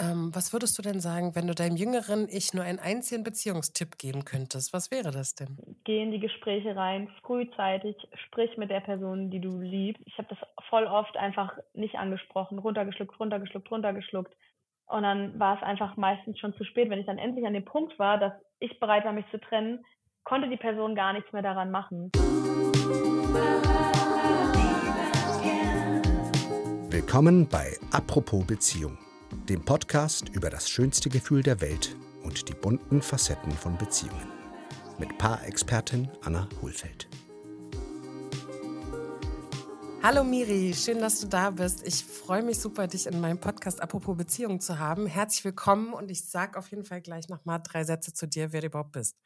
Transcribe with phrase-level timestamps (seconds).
[0.00, 3.98] Ähm, was würdest du denn sagen, wenn du deinem jüngeren Ich nur einen einzigen Beziehungstipp
[3.98, 4.72] geben könntest?
[4.72, 5.58] Was wäre das denn?
[5.84, 10.02] Geh in die Gespräche rein, frühzeitig, sprich mit der Person, die du liebst.
[10.06, 10.38] Ich habe das
[10.68, 14.32] voll oft einfach nicht angesprochen, runtergeschluckt, runtergeschluckt, runtergeschluckt.
[14.86, 16.90] Und dann war es einfach meistens schon zu spät.
[16.90, 19.84] Wenn ich dann endlich an dem Punkt war, dass ich bereit war, mich zu trennen,
[20.22, 22.12] konnte die Person gar nichts mehr daran machen.
[26.90, 28.96] Willkommen bei Apropos Beziehung
[29.48, 34.30] dem Podcast über das schönste Gefühl der Welt und die bunten Facetten von Beziehungen.
[34.98, 37.08] Mit Paarexpertin Anna Hohlfeld.
[40.02, 41.86] Hallo Miri, schön, dass du da bist.
[41.86, 45.06] Ich freue mich super, dich in meinem Podcast Apropos Beziehung zu haben.
[45.06, 48.60] Herzlich willkommen und ich sage auf jeden Fall gleich nochmal drei Sätze zu dir, wer
[48.60, 49.16] du überhaupt bist.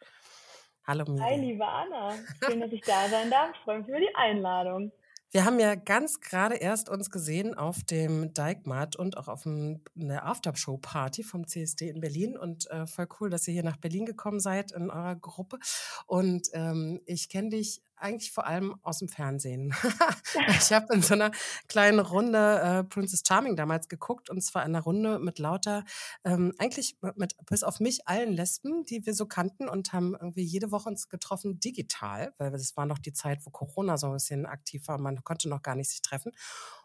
[0.86, 1.20] Hallo Miri.
[1.20, 2.14] Hi, liebe Anna.
[2.46, 3.50] Schön, dass ich da sein darf.
[3.54, 4.92] Ich freue mich über die Einladung.
[5.34, 10.26] Wir haben ja ganz gerade erst uns gesehen auf dem Dijkmat und auch auf einer
[10.26, 12.36] Aftershow-Party vom CSD in Berlin.
[12.36, 15.58] Und äh, voll cool, dass ihr hier nach Berlin gekommen seid in eurer Gruppe.
[16.06, 19.74] Und ähm, ich kenne dich eigentlich vor allem aus dem Fernsehen.
[20.48, 21.30] ich habe in so einer
[21.68, 25.84] kleinen Runde äh, Princess Charming damals geguckt und zwar in einer Runde mit lauter,
[26.24, 30.42] ähm, eigentlich mit bis auf mich allen Lesben, die wir so kannten und haben irgendwie
[30.42, 34.14] jede Woche uns getroffen digital, weil das war noch die Zeit, wo Corona so ein
[34.14, 36.32] bisschen aktiv war, man konnte noch gar nicht sich treffen.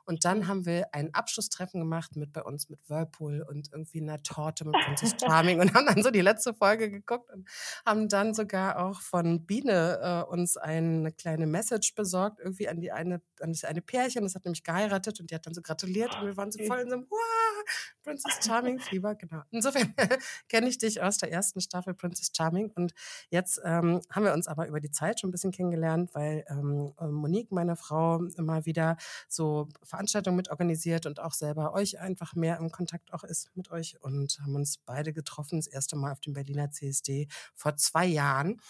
[0.08, 4.24] Und dann haben wir ein Abschlusstreffen gemacht mit bei uns mit Whirlpool und irgendwie einer
[4.24, 7.48] Torte mit Princess Charming und haben dann so die letzte Folge geguckt und
[7.86, 12.92] haben dann sogar auch von Biene äh, uns eine kleine Message besorgt, irgendwie an die
[12.92, 16.16] eine, an das eine Pärchen, das hat nämlich geheiratet und die hat dann so gratuliert
[16.20, 17.64] und wir waren so voll in so einem wow,
[18.04, 19.42] Princess Charming Fieber, genau.
[19.52, 19.94] Insofern
[20.48, 22.94] kenne ich dich aus der ersten Staffel Princess Charming und
[23.30, 26.94] jetzt ähm, haben wir uns aber über die Zeit schon ein bisschen kennengelernt, weil ähm,
[27.00, 28.96] Monique, meine Frau, immer wieder
[29.28, 29.68] so
[29.98, 33.98] Veranstaltungen mit organisiert und auch selber euch einfach mehr im Kontakt auch ist mit euch
[34.02, 38.62] und haben uns beide getroffen, das erste Mal auf dem Berliner CSD vor zwei Jahren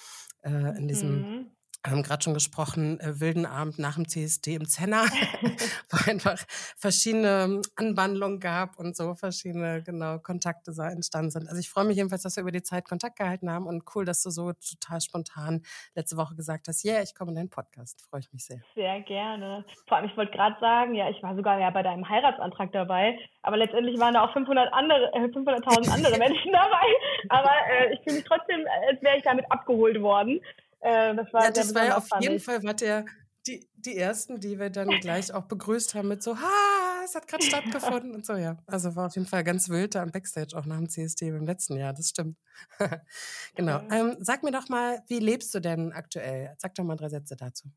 [0.44, 1.52] äh, in diesem mhm
[1.90, 5.04] haben gerade schon gesprochen, äh, wilden Abend nach dem CSD im Zenner,
[5.90, 6.38] wo einfach
[6.78, 11.48] verschiedene Anwandlungen gab und so verschiedene genau Kontakte so entstanden sind.
[11.48, 14.06] Also ich freue mich jedenfalls, dass wir über die Zeit Kontakt gehalten haben und cool,
[14.06, 15.62] dass du so total spontan
[15.96, 18.06] letzte Woche gesagt hast, yeah, ich komme in deinen Podcast.
[18.10, 18.62] Freue ich mich sehr.
[18.76, 19.66] Sehr gerne.
[19.88, 23.18] Vor allem, ich wollte gerade sagen, ja, ich war sogar ja bei deinem Heiratsantrag dabei,
[23.42, 26.88] aber letztendlich waren da auch 500 andere, äh, 500.000 andere Menschen dabei.
[27.30, 30.42] Aber äh, ich fühle mich trotzdem, als wäre ich damit abgeholt worden.
[30.80, 33.06] Äh, das war, ja, das war ja auf jeden Fall, war der,
[33.48, 37.28] die, die ersten, die wir dann gleich auch begrüßt haben mit so, ha, es hat
[37.28, 38.58] gerade stattgefunden und so, ja.
[38.68, 41.46] Also war auf jeden Fall ganz wild da am Backstage, auch nach dem CSD im
[41.46, 42.38] letzten Jahr, das stimmt.
[43.56, 43.82] genau.
[43.92, 46.54] Ähm, sag mir doch mal, wie lebst du denn aktuell?
[46.58, 47.70] Sag doch mal drei Sätze dazu.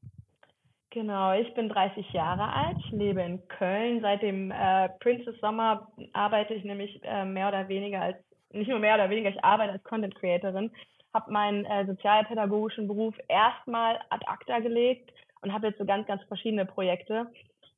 [0.92, 4.00] Genau, ich bin 30 Jahre alt, ich lebe in Köln.
[4.00, 8.16] Seit dem äh, Princess Sommer arbeite ich nämlich äh, mehr oder weniger als,
[8.50, 10.72] nicht nur mehr oder weniger, ich arbeite als Content Creatorin
[11.14, 15.12] habe meinen äh, sozialpädagogischen Beruf erstmal ad acta gelegt
[15.42, 17.30] und habe jetzt so ganz, ganz verschiedene Projekte.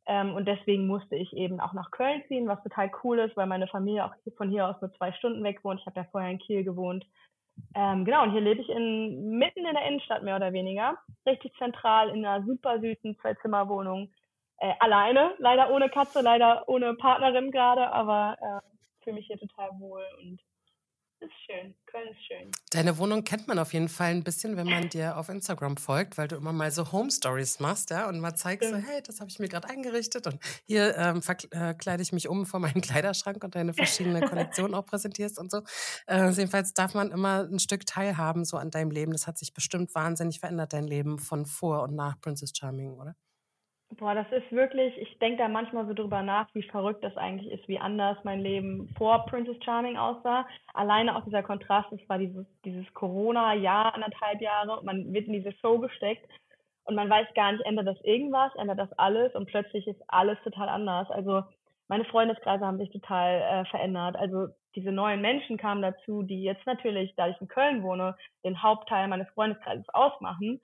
[0.06, 3.46] Ähm, und deswegen musste ich eben auch nach Köln ziehen, was total cool ist, weil
[3.46, 5.80] meine Familie auch von hier aus nur zwei Stunden weg wohnt.
[5.80, 7.06] Ich habe ja vorher in Kiel gewohnt.
[7.74, 10.98] Ähm, genau, und hier lebe ich in, mitten in der Innenstadt mehr oder weniger.
[11.26, 14.10] Richtig zentral in einer super süßen Zwei-Zimmer-Wohnung.
[14.58, 19.70] Äh, alleine, leider ohne Katze, leider ohne Partnerin gerade, aber äh, fühle mich hier total
[19.78, 20.40] wohl und
[21.22, 21.74] ist schön.
[21.86, 22.50] Köln ist schön.
[22.70, 26.18] Deine Wohnung kennt man auf jeden Fall ein bisschen, wenn man dir auf Instagram folgt,
[26.18, 29.20] weil du immer mal so Home Stories machst, ja, und mal zeigst so, hey, das
[29.20, 32.80] habe ich mir gerade eingerichtet und hier ähm, verkleide äh, ich mich um vor meinen
[32.82, 35.62] Kleiderschrank und deine verschiedenen Kollektionen auch präsentierst und so.
[36.06, 39.12] Äh, jedenfalls darf man immer ein Stück teilhaben so an deinem Leben.
[39.12, 43.14] Das hat sich bestimmt wahnsinnig verändert, dein Leben von vor und nach Princess Charming, oder?
[43.98, 47.52] Boah, das ist wirklich, ich denke da manchmal so drüber nach, wie verrückt das eigentlich
[47.52, 50.46] ist, wie anders mein Leben vor Princess Charming aussah.
[50.72, 55.52] Alleine auch dieser Kontrast, es war dieses, dieses Corona-Jahr, anderthalb Jahre, man wird in diese
[55.60, 56.26] Show gesteckt
[56.84, 60.38] und man weiß gar nicht, ändert das irgendwas, ändert das alles und plötzlich ist alles
[60.42, 61.10] total anders.
[61.10, 61.42] Also
[61.88, 64.16] meine Freundeskreise haben sich total äh, verändert.
[64.16, 68.62] Also diese neuen Menschen kamen dazu, die jetzt natürlich, da ich in Köln wohne, den
[68.62, 70.62] Hauptteil meines Freundeskreises ausmachen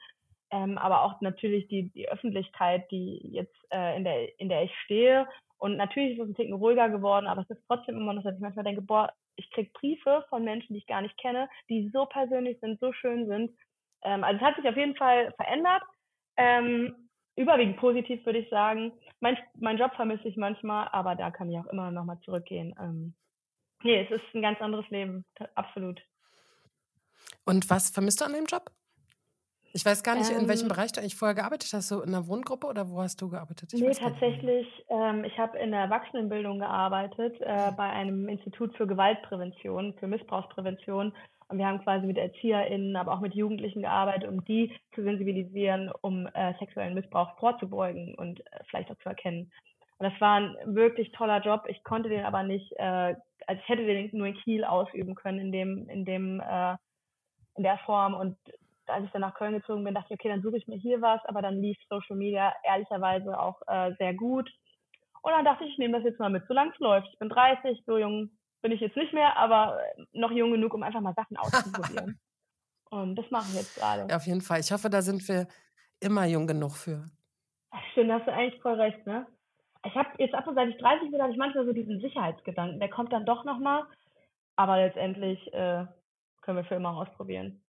[0.51, 4.75] ähm, aber auch natürlich die, die Öffentlichkeit, die jetzt äh, in, der, in der ich
[4.85, 5.27] stehe.
[5.59, 8.35] Und natürlich ist es ein Ticken ruhiger geworden, aber es ist trotzdem immer noch, dass
[8.35, 11.91] ich manchmal denke, boah, ich krieg Briefe von Menschen, die ich gar nicht kenne, die
[11.93, 13.51] so persönlich sind, so schön sind.
[14.03, 15.83] Ähm, also es hat sich auf jeden Fall verändert.
[16.37, 18.93] Ähm, überwiegend positiv, würde ich sagen.
[19.21, 22.75] Mein, mein Job vermisse ich manchmal, aber da kann ich auch immer noch mal zurückgehen.
[22.81, 23.15] Ähm,
[23.83, 25.25] nee, es ist ein ganz anderes Leben,
[25.55, 26.01] absolut.
[27.45, 28.71] Und was vermisst du an dem Job?
[29.79, 30.71] Ich weiß gar nicht, ähm, in welchem ähm.
[30.71, 31.87] Bereich du eigentlich vorher gearbeitet hast.
[31.87, 33.73] So in einer Wohngruppe oder wo hast du gearbeitet?
[33.73, 34.67] Ich nee, tatsächlich.
[34.89, 41.13] Ähm, ich habe in der Erwachsenenbildung gearbeitet, äh, bei einem Institut für Gewaltprävention, für Missbrauchsprävention.
[41.47, 45.93] Und wir haben quasi mit ErzieherInnen, aber auch mit Jugendlichen gearbeitet, um die zu sensibilisieren,
[46.01, 49.53] um äh, sexuellen Missbrauch vorzubeugen und äh, vielleicht auch zu erkennen.
[49.99, 51.67] Und das war ein wirklich toller Job.
[51.69, 53.15] Ich konnte den aber nicht, äh,
[53.47, 56.77] also ich hätte den nur in Kiel ausüben können in dem, in dem, äh,
[57.55, 58.15] in der Form.
[58.15, 58.37] Und
[58.91, 61.01] als ich dann nach Köln gezogen bin, dachte ich, okay, dann suche ich mir hier
[61.01, 64.51] was, aber dann lief Social Media ehrlicherweise auch äh, sehr gut.
[65.23, 67.09] Und dann dachte ich, ich nehme das jetzt mal mit, solange es läuft.
[67.13, 68.31] Ich bin 30, so jung
[68.63, 69.79] bin ich jetzt nicht mehr, aber
[70.13, 72.19] noch jung genug, um einfach mal Sachen auszuprobieren.
[72.91, 74.07] Und das mache ich jetzt gerade.
[74.09, 74.61] Ja, auf jeden Fall.
[74.61, 75.47] Ich hoffe, da sind wir
[76.01, 77.05] immer jung genug für.
[77.93, 79.27] Stimmt, da hast du eigentlich voll recht, ne?
[79.85, 82.81] Ich habe jetzt ab und seit ich 30 bin, habe ich manchmal so diesen Sicherheitsgedanken.
[82.81, 83.85] Der kommt dann doch nochmal.
[84.57, 85.87] Aber letztendlich äh,
[86.41, 87.61] können wir für immer ausprobieren.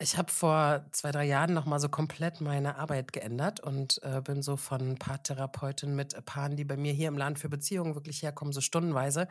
[0.00, 4.42] Ich habe vor zwei, drei Jahren nochmal so komplett meine Arbeit geändert und äh, bin
[4.42, 8.52] so von Paartherapeutin mit Paaren, die bei mir hier im Land für Beziehungen wirklich herkommen,
[8.52, 9.26] so stundenweise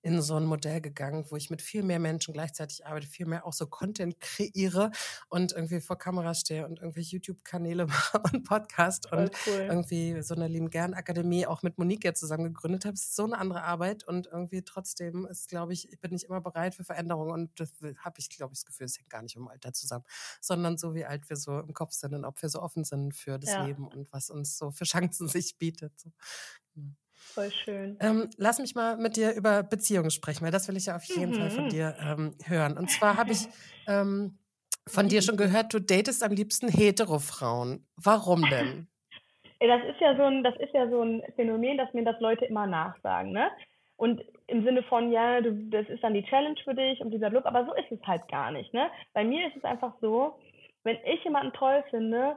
[0.00, 3.44] in so ein Modell gegangen, wo ich mit viel mehr Menschen gleichzeitig arbeite, viel mehr
[3.44, 4.92] auch so Content kreiere
[5.28, 9.66] und irgendwie vor Kamera stehe und irgendwie YouTube-Kanäle mache und Podcast Voll und cool.
[9.68, 12.94] irgendwie so eine Lieben Gern Akademie auch mit Monique ja zusammen gegründet habe.
[12.94, 16.40] Es ist so eine andere Arbeit und irgendwie trotzdem ist, glaube ich, bin ich immer
[16.40, 19.34] bereit für Veränderungen und das habe ich, glaube ich, das Gefühl, es hängt gar nicht
[19.34, 20.04] im Alter zusammen
[20.40, 23.14] sondern so wie alt wir so im Kopf sind und ob wir so offen sind
[23.14, 23.64] für das ja.
[23.64, 25.92] Leben und was uns so für Chancen sich bietet.
[25.98, 26.10] So.
[27.14, 27.96] Voll schön.
[28.00, 31.04] Ähm, lass mich mal mit dir über Beziehungen sprechen, weil das will ich ja auf
[31.04, 31.36] jeden mhm.
[31.36, 31.68] Fall von mhm.
[31.70, 32.76] dir ähm, hören.
[32.76, 33.48] Und zwar habe ich
[33.86, 34.38] ähm,
[34.86, 37.86] von dir schon gehört, du datest am liebsten Hetero-Frauen.
[37.96, 38.88] Warum denn?
[39.60, 42.44] Das ist ja so ein, das ist ja so ein Phänomen, dass mir das Leute
[42.44, 43.48] immer nachsagen, ne?
[44.02, 47.30] Und im Sinne von, ja, du, das ist dann die Challenge für dich und dieser
[47.30, 48.74] Look, aber so ist es halt gar nicht.
[48.74, 48.90] Ne?
[49.14, 50.40] Bei mir ist es einfach so,
[50.82, 52.36] wenn ich jemanden toll finde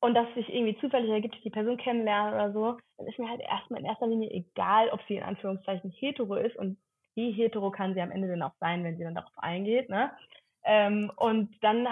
[0.00, 3.30] und das sich irgendwie zufällig ergibt, ich die Person kennenlerne oder so, dann ist mir
[3.30, 6.76] halt erstmal in erster Linie egal, ob sie in Anführungszeichen hetero ist und
[7.14, 9.88] wie hetero kann sie am Ende denn auch sein, wenn sie dann darauf eingeht.
[9.88, 10.10] Ne?
[10.64, 11.86] Ähm, und dann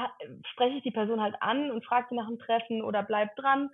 [0.50, 3.70] spreche ich die Person halt an und frage sie nach dem Treffen oder bleib dran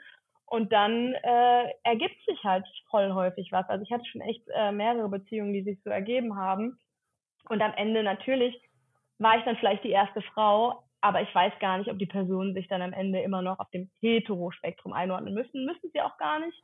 [0.51, 3.69] und dann äh, ergibt sich halt voll häufig was.
[3.69, 6.77] Also ich hatte schon echt äh, mehrere Beziehungen, die sich so ergeben haben.
[7.49, 8.61] Und am Ende natürlich
[9.19, 12.53] war ich dann vielleicht die erste Frau, aber ich weiß gar nicht, ob die Personen
[12.53, 15.67] sich dann am Ende immer noch auf dem Hetero-Spektrum einordnen müssen.
[15.67, 16.61] Müssen sie auch gar nicht.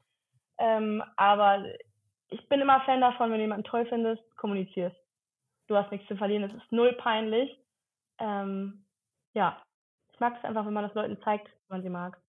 [0.58, 1.64] Ähm, aber
[2.28, 4.96] ich bin immer Fan davon, wenn du jemanden toll findest, kommunizierst.
[5.68, 7.56] Du hast nichts zu verlieren, es ist null peinlich.
[8.18, 8.84] Ähm,
[9.32, 9.62] ja,
[10.12, 12.20] ich mag es einfach, wenn man das Leuten zeigt, wenn man sie mag.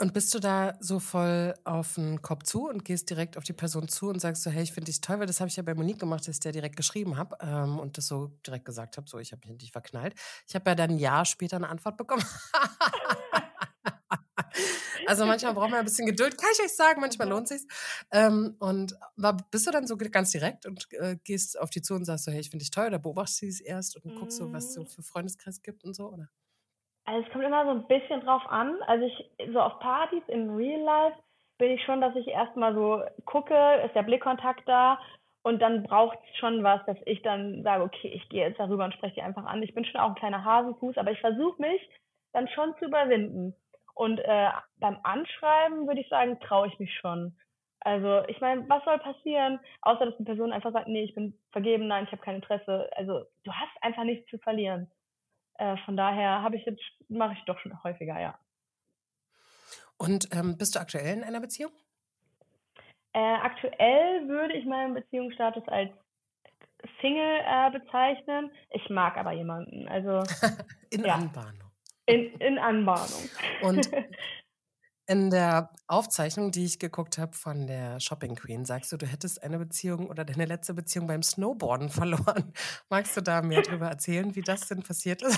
[0.00, 3.52] Und bist du da so voll auf den Kopf zu und gehst direkt auf die
[3.52, 5.62] Person zu und sagst so, hey, ich finde dich toll, weil das habe ich ja
[5.62, 8.96] bei Monique gemacht, dass ich dir direkt geschrieben habe ähm, und das so direkt gesagt
[8.96, 10.14] habe, so, ich habe mich in dich verknallt.
[10.48, 12.24] Ich habe ja dann ein Jahr später eine Antwort bekommen.
[15.06, 17.70] also manchmal braucht man ein bisschen Geduld, kann ich euch sagen, manchmal lohnt es sich.
[18.10, 21.92] Ähm, und war, bist du dann so ganz direkt und äh, gehst auf die zu
[21.92, 24.38] und sagst so, hey, ich finde dich toll oder beobachtest du es erst und guckst
[24.38, 24.86] so, was es so mm.
[24.86, 26.30] für Freundeskreis gibt und so, oder?
[27.10, 28.80] Also es kommt immer so ein bisschen drauf an.
[28.86, 31.16] Also ich, so auf Partys im Real Life
[31.58, 35.00] bin ich schon, dass ich erstmal so gucke, ist der Blickkontakt da
[35.42, 38.84] und dann braucht es schon was, dass ich dann sage, okay, ich gehe jetzt darüber
[38.84, 39.60] und spreche die einfach an.
[39.60, 41.82] Ich bin schon auch ein kleiner Hasenfuß, aber ich versuche mich
[42.32, 43.56] dann schon zu überwinden.
[43.94, 47.36] Und äh, beim Anschreiben würde ich sagen, traue ich mich schon.
[47.80, 51.36] Also ich meine, was soll passieren, außer dass die Person einfach sagt, nee, ich bin
[51.50, 52.88] vergeben, nein, ich habe kein Interesse.
[52.94, 54.88] Also du hast einfach nichts zu verlieren.
[55.60, 58.38] Äh, von daher habe ich jetzt, mache ich doch schon häufiger, ja.
[59.98, 61.70] Und ähm, bist du aktuell in einer Beziehung?
[63.12, 65.90] Äh, aktuell würde ich meinen Beziehungsstatus als
[67.02, 68.50] Single äh, bezeichnen.
[68.70, 69.86] Ich mag aber jemanden.
[69.88, 70.22] Also
[70.90, 71.16] in ja.
[71.16, 71.70] Anbahnung.
[72.06, 73.28] In, in Anbahnung.
[73.60, 73.90] Und
[75.10, 79.42] In der Aufzeichnung, die ich geguckt habe von der Shopping Queen, sagst du, du hättest
[79.42, 82.52] eine Beziehung oder deine letzte Beziehung beim Snowboarden verloren.
[82.88, 85.36] Magst du da mehr darüber erzählen, wie das denn passiert ist?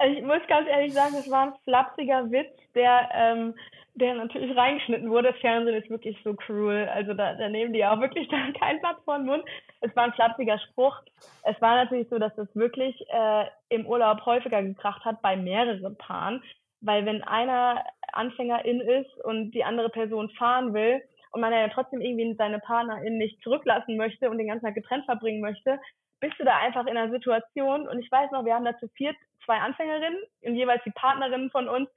[0.00, 3.54] Also ich muss ganz ehrlich sagen, es war ein flapsiger Witz, der, ähm,
[3.94, 5.30] der natürlich reingeschnitten wurde.
[5.30, 6.88] Das Fernsehen ist wirklich so cruel.
[6.88, 9.44] Also da, da nehmen die auch wirklich da keinen Platz vor den Mund.
[9.82, 10.96] Es war ein flapsiger Spruch.
[11.44, 15.96] Es war natürlich so, dass es wirklich äh, im Urlaub häufiger gekracht hat bei mehreren
[15.96, 16.42] Paaren.
[16.80, 22.00] Weil wenn einer Anfängerin ist und die andere Person fahren will und man ja trotzdem
[22.00, 25.78] irgendwie seine Partnerin nicht zurücklassen möchte und den ganzen Tag getrennt verbringen möchte,
[26.20, 29.14] bist du da einfach in einer Situation und ich weiß noch, wir haben dazu vier,
[29.44, 31.88] zwei Anfängerinnen und jeweils die Partnerinnen von uns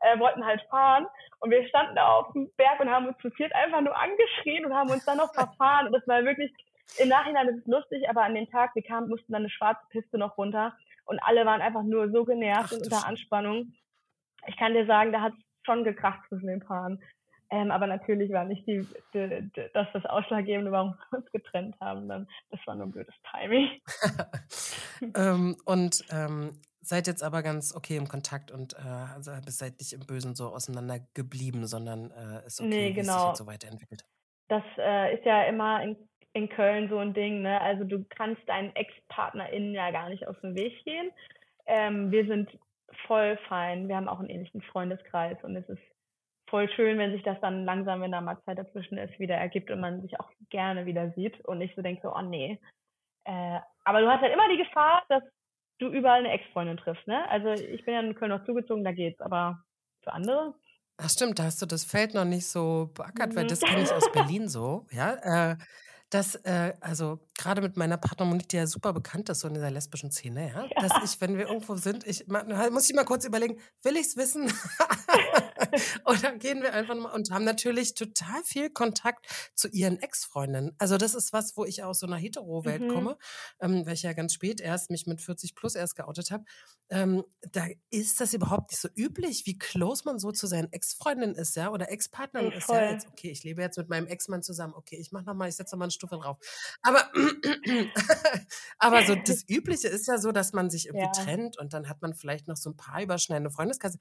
[0.00, 1.06] äh, wollten halt fahren
[1.40, 4.66] und wir standen da auf dem Berg und haben uns zu viert einfach nur angeschrien
[4.66, 6.52] und haben uns dann noch verfahren und das war wirklich,
[6.98, 9.86] im Nachhinein ist es lustig, aber an dem Tag, wir kamen, mussten dann eine schwarze
[9.90, 10.74] Piste noch runter
[11.06, 13.06] und alle waren einfach nur so genervt Ach, und unter.
[13.06, 13.72] Anspannung.
[14.46, 17.02] Ich kann dir sagen, da hat es schon gekracht zwischen den Paaren.
[17.52, 21.74] Ähm, aber natürlich war nicht die, die, die, das das Ausschlaggebende, warum wir uns getrennt
[21.80, 22.08] haben.
[22.08, 23.80] Dann, das war nur ein blödes Timing.
[25.16, 29.92] ähm, und ähm, seid jetzt aber ganz okay im Kontakt und äh, also seid nicht
[29.92, 33.28] im Bösen so auseinander geblieben, sondern äh, ist okay, Nee, wie es sich genau.
[33.28, 34.04] jetzt so weiterentwickelt.
[34.48, 35.96] Das äh, ist ja immer in,
[36.32, 37.60] in Köln so ein Ding, ne?
[37.60, 41.10] Also du kannst deinen Ex-PartnerInnen ja gar nicht aus dem Weg gehen.
[41.66, 42.48] Ähm, wir sind
[43.06, 43.88] voll fein.
[43.88, 45.82] Wir haben auch einen ähnlichen Freundeskreis und es ist
[46.48, 49.70] voll schön, wenn sich das dann langsam, wenn da mal Zeit dazwischen ist, wieder ergibt
[49.70, 52.58] und man sich auch gerne wieder sieht und nicht so denkt so, oh nee.
[53.24, 55.22] Äh, aber du hast halt immer die Gefahr, dass
[55.78, 57.28] du überall eine Ex-Freundin triffst, ne?
[57.30, 59.62] Also ich bin ja in Köln noch zugezogen, da geht's, aber
[60.02, 60.54] für andere
[60.98, 63.48] Ach stimmt, da hast du das Feld noch nicht so beackert, weil Mhm.
[63.48, 65.52] das kenne ich aus Berlin so, ja.
[65.52, 65.56] Äh,
[66.10, 69.54] dass, äh, also gerade mit meiner Partnerin Monique, die ja super bekannt ist, so in
[69.54, 73.24] dieser lesbischen Szene, ja, dass ich, wenn wir irgendwo sind, ich muss ich mal kurz
[73.24, 74.52] überlegen, will ich es wissen?
[76.04, 80.74] Oder gehen wir einfach mal und haben natürlich total viel Kontakt zu ihren Ex-Freundinnen.
[80.78, 82.88] Also das ist was, wo ich aus so einer Hetero-Welt Mhm.
[82.88, 83.16] komme,
[83.60, 86.44] ähm, weil ich ja ganz spät erst mich mit 40 plus erst geoutet habe.
[86.90, 91.36] Ähm, da ist das überhaupt nicht so üblich, wie close man so zu seinen Ex-Freundinnen
[91.36, 92.90] ist, ja, oder Ex-Partnern ist, ja.
[92.92, 95.54] Jetzt, okay, ich lebe jetzt mit meinem Ex-Mann zusammen, okay, ich mach noch mal, ich
[95.56, 96.38] setze noch mal eine Stufe drauf.
[96.82, 97.08] Aber,
[98.78, 101.24] aber so das Übliche ist ja so, dass man sich irgendwie Ja.
[101.24, 103.98] trennt und dann hat man vielleicht noch so ein paar überschneidende Freundeskreise.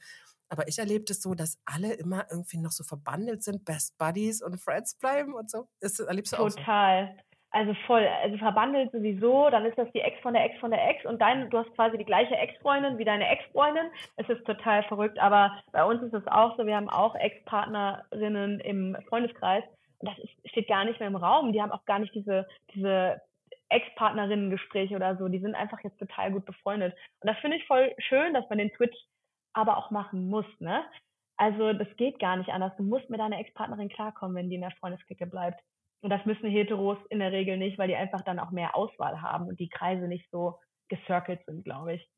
[0.50, 4.42] Aber ich erlebe das so, dass alle immer irgendwie noch so verbandelt sind, Best Buddies
[4.42, 5.68] und Friends bleiben und so.
[5.80, 6.58] Ist, erlebst du auch so?
[6.58, 7.16] Total.
[7.52, 10.88] Also voll, also verbandelt sowieso, dann ist das die Ex von der Ex von der
[10.88, 13.88] Ex und dein, du hast quasi die gleiche Ex-Freundin wie deine Ex-Freundin.
[14.18, 18.60] Es ist total verrückt, aber bei uns ist es auch so, wir haben auch Ex-Partnerinnen
[18.60, 21.52] im Freundeskreis und das ist, steht gar nicht mehr im Raum.
[21.54, 23.22] Die haben auch gar nicht diese, diese
[23.70, 25.28] Ex-Partnerinnen-Gespräche oder so.
[25.28, 26.96] Die sind einfach jetzt total gut befreundet.
[27.22, 28.98] Und das finde ich voll schön, dass man den Switch
[29.54, 30.84] aber auch machen muss, ne?
[31.38, 32.76] Also das geht gar nicht anders.
[32.76, 35.62] Du musst mit deiner Ex-Partnerin klarkommen, wenn die in der Freundesklicke bleibt.
[36.02, 39.22] Und das müssen Heteros in der Regel nicht, weil die einfach dann auch mehr Auswahl
[39.22, 42.10] haben und die Kreise nicht so gecircelt sind, glaube ich.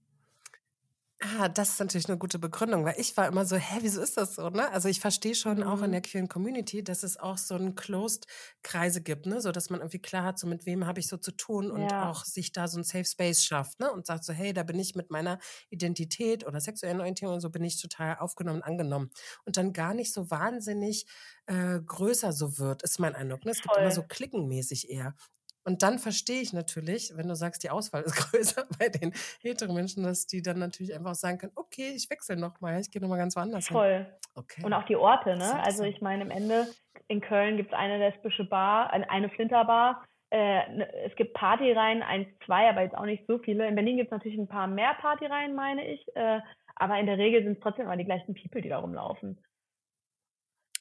[1.23, 4.17] Ah, das ist natürlich eine gute Begründung, weil ich war immer so, hä, wieso ist
[4.17, 4.71] das so, ne?
[4.71, 5.91] Also ich verstehe schon auch in Mhm.
[5.91, 8.25] der queeren Community, dass es auch so einen Closed
[8.63, 9.39] Kreise gibt, ne?
[9.39, 11.93] So dass man irgendwie klar hat, so mit wem habe ich so zu tun und
[11.93, 11.99] Ja.
[11.99, 13.91] auch sich da so ein Safe Space schafft, ne?
[13.91, 15.37] Und sagt so, hey, da bin ich mit meiner
[15.69, 19.11] Identität oder sexuellen Orientierung und so bin ich total aufgenommen, angenommen.
[19.45, 21.05] Und dann gar nicht so wahnsinnig
[21.45, 23.45] äh, größer so wird, ist mein Eindruck.
[23.45, 23.51] Ne?
[23.51, 24.07] Es gibt immer so Voll.
[24.07, 25.13] klickenmäßig eher.
[25.63, 29.73] Und dann verstehe ich natürlich, wenn du sagst, die Auswahl ist größer bei den hetero
[29.73, 33.19] Menschen, dass die dann natürlich einfach sagen können, okay, ich wechsle nochmal, ich gehe nochmal
[33.19, 33.75] ganz woanders hin.
[33.75, 34.07] Voll.
[34.35, 34.63] Okay.
[34.63, 35.61] Und auch die Orte, ne?
[35.63, 36.67] Also ich meine, im Ende
[37.07, 40.03] in Köln gibt es eine lesbische Bar, ein- eine Flinterbar.
[40.31, 43.67] Äh, ne- es gibt Partyreihen, eins, zwei, aber jetzt auch nicht so viele.
[43.67, 46.03] In Berlin gibt es natürlich ein paar mehr Partyreihen, meine ich.
[46.15, 46.39] Äh,
[46.75, 49.37] aber in der Regel sind es trotzdem immer die gleichen People, die da rumlaufen.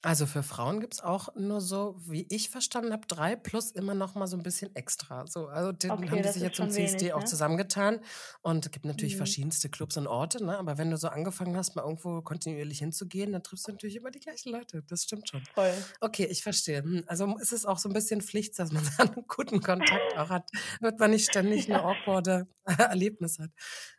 [0.02, 3.94] Also für Frauen gibt es auch nur so, wie ich verstanden habe, drei plus immer
[3.94, 5.26] noch mal so ein bisschen extra.
[5.26, 7.24] So, also den Okay, haben die sich jetzt zum CSD wenig, auch ne?
[7.24, 8.00] zusammengetan
[8.40, 9.16] und es gibt natürlich Mhm.
[9.16, 10.56] verschiedenste Clubs und Orte, ne?
[10.58, 14.10] aber wenn du so angefangen hast, mal irgendwo kontinuierlich hinzugehen, dann triffst du natürlich immer
[14.10, 14.82] die gleichen Leute.
[14.88, 15.46] Das stimmt schon.
[15.54, 15.84] Voll.
[16.00, 16.82] Okay, ich verstehe.
[16.82, 20.30] Hm, Also ist es auch so ein bisschen Pflicht, dass man einen guten Kontakt auch
[20.30, 23.50] hat, damit man nicht ständig eine awkwarde Erlebnis hat.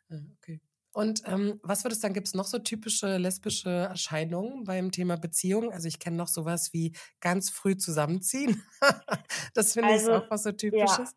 [0.10, 0.62] Ja, Okay.
[0.94, 5.16] Und ähm, was würdest du sagen, gibt es noch so typische lesbische Erscheinungen beim Thema
[5.18, 5.72] Beziehung?
[5.72, 8.62] Also ich kenne noch sowas wie ganz früh zusammenziehen.
[9.54, 10.56] das finde ich Also, auch was so ja.
[10.56, 11.16] typisches.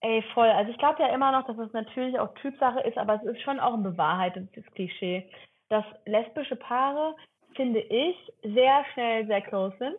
[0.00, 0.48] Ey, voll.
[0.48, 3.42] Also ich glaube ja immer noch, dass es natürlich auch Typsache ist, aber es ist
[3.42, 5.30] schon auch ein bewahrheitetes Klischee,
[5.68, 7.14] dass lesbische Paare,
[7.54, 9.96] finde ich, sehr schnell sehr close sind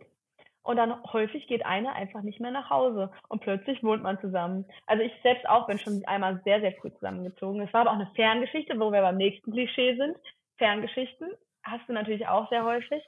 [0.63, 4.65] und dann häufig geht eine einfach nicht mehr nach Hause und plötzlich wohnt man zusammen.
[4.87, 7.61] Also ich selbst auch bin schon einmal sehr, sehr früh zusammengezogen.
[7.61, 10.15] Es war aber auch eine Ferngeschichte, wo wir beim nächsten Klischee sind.
[10.57, 11.29] Ferngeschichten
[11.63, 13.03] hast du natürlich auch sehr häufig.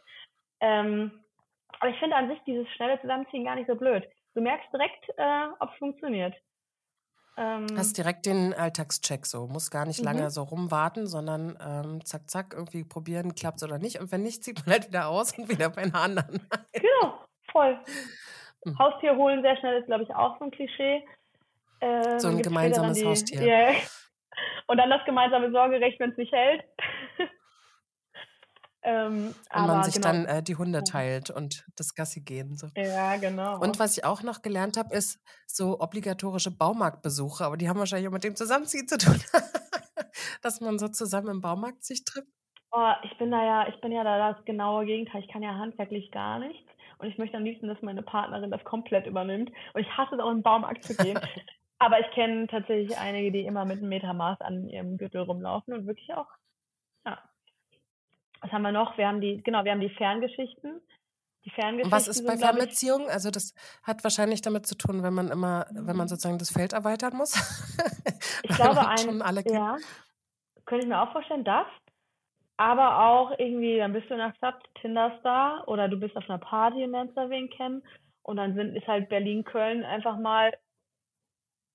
[0.60, 1.12] Ähm,
[1.80, 4.04] aber ich finde an sich dieses schnelle Zusammenziehen gar nicht so blöd.
[4.34, 6.36] Du merkst direkt, äh, ob es funktioniert.
[7.38, 10.06] Ähm, Hast direkt den Alltagscheck so, muss gar nicht Mhm.
[10.06, 14.00] lange so rumwarten, sondern ähm, zack, zack, irgendwie probieren, klappt oder nicht.
[14.00, 16.48] Und wenn nicht, zieht man halt wieder aus und wieder bei einer anderen.
[16.72, 17.25] Genau,
[17.56, 17.80] voll.
[18.66, 18.78] Mhm.
[18.80, 21.06] Haustier holen sehr schnell ist, glaube ich, auch so ein Klischee.
[21.80, 23.42] Äh, So ein gemeinsames die, Haustier.
[23.42, 23.70] Ja.
[24.68, 26.64] Und dann das gemeinsame Sorgerecht, wenn es nicht hält.
[28.84, 30.08] ähm, Und man sich genau.
[30.08, 32.58] dann äh, die Hunde teilt und das Gassi gehen.
[32.58, 32.68] So.
[32.76, 33.60] Ja, genau.
[33.60, 38.10] Und was ich auch noch gelernt habe, ist so obligatorische Baumarktbesuche, aber die haben wahrscheinlich
[38.10, 39.22] auch mit dem Zusammenziehen zu tun.
[40.42, 42.28] Dass man so zusammen im Baumarkt sich trifft.
[42.72, 45.22] Oh, ich bin da ja, ich bin ja da das genaue Gegenteil.
[45.22, 46.65] Ich kann ja handwerklich gar nichts.
[46.98, 49.52] Und ich möchte am liebsten, dass meine Partnerin das komplett übernimmt.
[49.74, 51.20] Und ich hasse es auch, in den Baumarkt zu gehen.
[51.80, 55.88] Aber ich kenne tatsächlich einige, die immer mit einem Metermaß an ihrem Gürtel rumlaufen und
[55.88, 56.28] wirklich auch,
[57.06, 57.22] ja.
[58.42, 58.98] Was haben wir noch?
[58.98, 60.82] Wir haben die, genau, wir haben die Ferngeschichten.
[61.44, 61.92] Die Ferngeschichten.
[61.92, 63.10] Was ist bei Fernbeziehungen?
[63.10, 66.10] Also das hat wahrscheinlich damit zu tun, wenn man immer, wenn man mhm.
[66.10, 67.34] sozusagen das Feld erweitern muss.
[68.44, 69.78] ich glaube, ein, ja,
[70.66, 71.68] könnte ich mir auch vorstellen, das.
[72.58, 76.40] Aber auch irgendwie, dann bist du in der Stadt Tinder-Star oder du bist auf einer
[76.40, 77.84] Party und lernst da wen kennen.
[78.24, 80.54] Und dann sind, ist halt Berlin-Köln einfach mal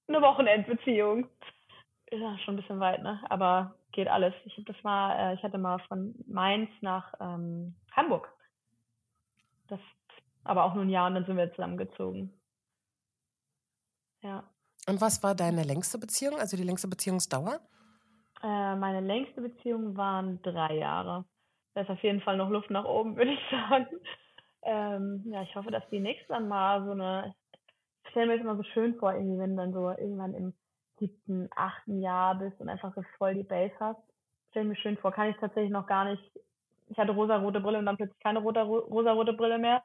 [0.08, 1.28] eine Wochenendbeziehung.
[2.06, 3.20] Ist ja schon ein bisschen weit, ne?
[3.28, 4.34] Aber geht alles.
[4.44, 8.32] Ich das mal, äh, ich hatte mal von Mainz nach ähm, Hamburg.
[9.68, 9.80] Das
[10.44, 12.32] aber auch nur ein Jahr und dann sind wir zusammengezogen.
[14.22, 14.44] Ja.
[14.86, 17.60] Und was war deine längste Beziehung, also die längste Beziehungsdauer?
[18.42, 21.24] Äh, meine längste Beziehung waren drei Jahre.
[21.74, 23.86] Da ist auf jeden Fall noch Luft nach oben, würde ich sagen.
[24.62, 27.34] Ähm, ja, ich hoffe, dass die nächste dann mal so eine
[28.04, 30.54] ich stelle mir das immer so schön vor, irgendwie, wenn du dann so irgendwann im
[30.98, 34.00] siebten, achten Jahr bist und einfach so voll die Base hast.
[34.50, 35.12] Stelle mir schön vor.
[35.12, 36.22] Kann ich tatsächlich noch gar nicht.
[36.88, 39.84] Ich hatte rosa-rote Brille und dann plötzlich keine rosa-rote Brille mehr.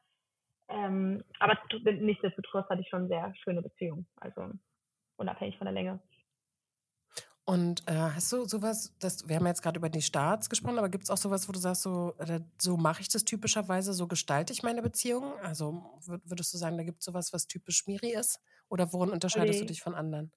[0.69, 4.07] Ähm, aber nichtsdestotrotz hatte ich schon sehr schöne Beziehungen.
[4.19, 4.49] Also
[5.17, 5.99] unabhängig von der Länge.
[7.45, 10.89] Und äh, hast du sowas, das, wir haben jetzt gerade über die Starts gesprochen, aber
[10.89, 12.15] gibt es auch sowas, wo du sagst, so,
[12.57, 15.33] so mache ich das typischerweise, so gestalte ich meine Beziehung?
[15.43, 15.83] Also
[16.25, 18.41] würdest du sagen, da gibt es sowas, was typisch Miri ist?
[18.67, 20.31] Oder worin unterscheidest die, du dich von anderen?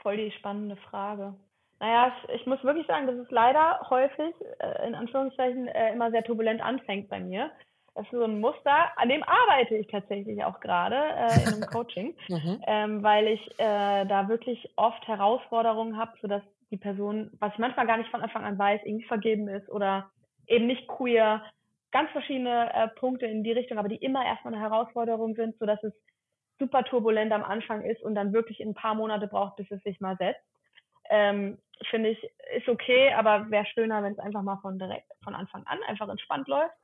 [0.00, 1.34] Voll die spannende Frage.
[1.80, 6.24] Naja, ich muss wirklich sagen, dass es leider häufig, äh, in Anführungszeichen, äh, immer sehr
[6.24, 7.50] turbulent anfängt bei mir.
[7.96, 11.66] Das ist so ein Muster, an dem arbeite ich tatsächlich auch gerade äh, in einem
[11.72, 12.62] Coaching, mhm.
[12.66, 17.86] ähm, weil ich äh, da wirklich oft Herausforderungen habe, sodass die Person, was ich manchmal
[17.86, 20.10] gar nicht von Anfang an weiß, irgendwie vergeben ist oder
[20.46, 21.42] eben nicht queer.
[21.90, 25.82] Ganz verschiedene äh, Punkte in die Richtung, aber die immer erstmal eine Herausforderung sind, sodass
[25.82, 25.94] es
[26.58, 30.00] super turbulent am Anfang ist und dann wirklich ein paar Monate braucht, bis es sich
[30.00, 30.42] mal setzt.
[31.08, 31.56] Ähm,
[31.88, 32.22] Finde ich,
[32.56, 36.08] ist okay, aber wäre schöner, wenn es einfach mal von direkt von Anfang an einfach
[36.10, 36.74] entspannt läuft.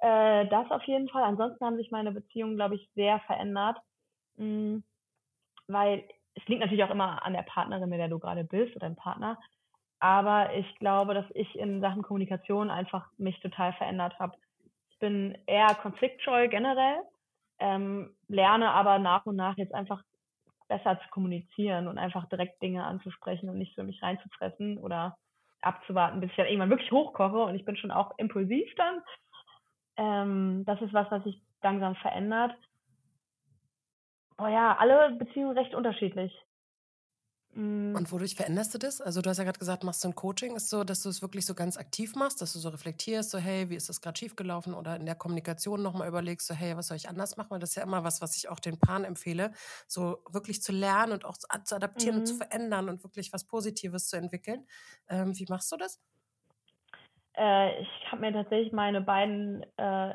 [0.00, 1.24] Äh, das auf jeden Fall.
[1.24, 3.78] Ansonsten haben sich meine Beziehungen, glaube ich, sehr verändert.
[4.36, 4.84] Mh, mm,
[5.68, 6.04] weil
[6.34, 8.96] es liegt natürlich auch immer an der Partnerin, mit der du gerade bist oder dem
[8.96, 9.38] Partner.
[9.98, 14.36] Aber ich glaube, dass ich in Sachen Kommunikation einfach mich total verändert habe.
[14.90, 17.02] Ich bin eher konfliktscheu generell,
[17.58, 20.02] ähm, lerne aber nach und nach jetzt einfach
[20.68, 25.16] besser zu kommunizieren und einfach direkt Dinge anzusprechen und nicht für mich reinzufressen oder
[25.60, 29.02] abzuwarten, bis ich dann irgendwann wirklich hochkoche und ich bin schon auch impulsiv dann
[30.00, 32.52] ähm, das ist was, was sich langsam verändert.
[34.38, 36.32] Oh ja, alle Beziehungen recht unterschiedlich.
[37.52, 37.94] Mm.
[37.94, 39.02] Und wodurch veränderst du das?
[39.02, 41.20] Also du hast ja gerade gesagt, machst du ein Coaching, ist so, dass du es
[41.20, 44.18] wirklich so ganz aktiv machst, dass du so reflektierst, so hey, wie ist das gerade
[44.18, 47.50] schiefgelaufen oder in der Kommunikation nochmal überlegst, so hey, was soll ich anders machen?
[47.50, 49.52] Weil das ist ja immer was, was ich auch den Paaren empfehle,
[49.86, 52.20] so wirklich zu lernen und auch zu adaptieren mhm.
[52.20, 52.38] und zu mhm.
[52.38, 54.66] verändern und wirklich was Positives zu entwickeln.
[55.08, 56.00] Ähm, wie machst du das?
[57.40, 60.14] Äh, ich habe mir tatsächlich meine beiden äh,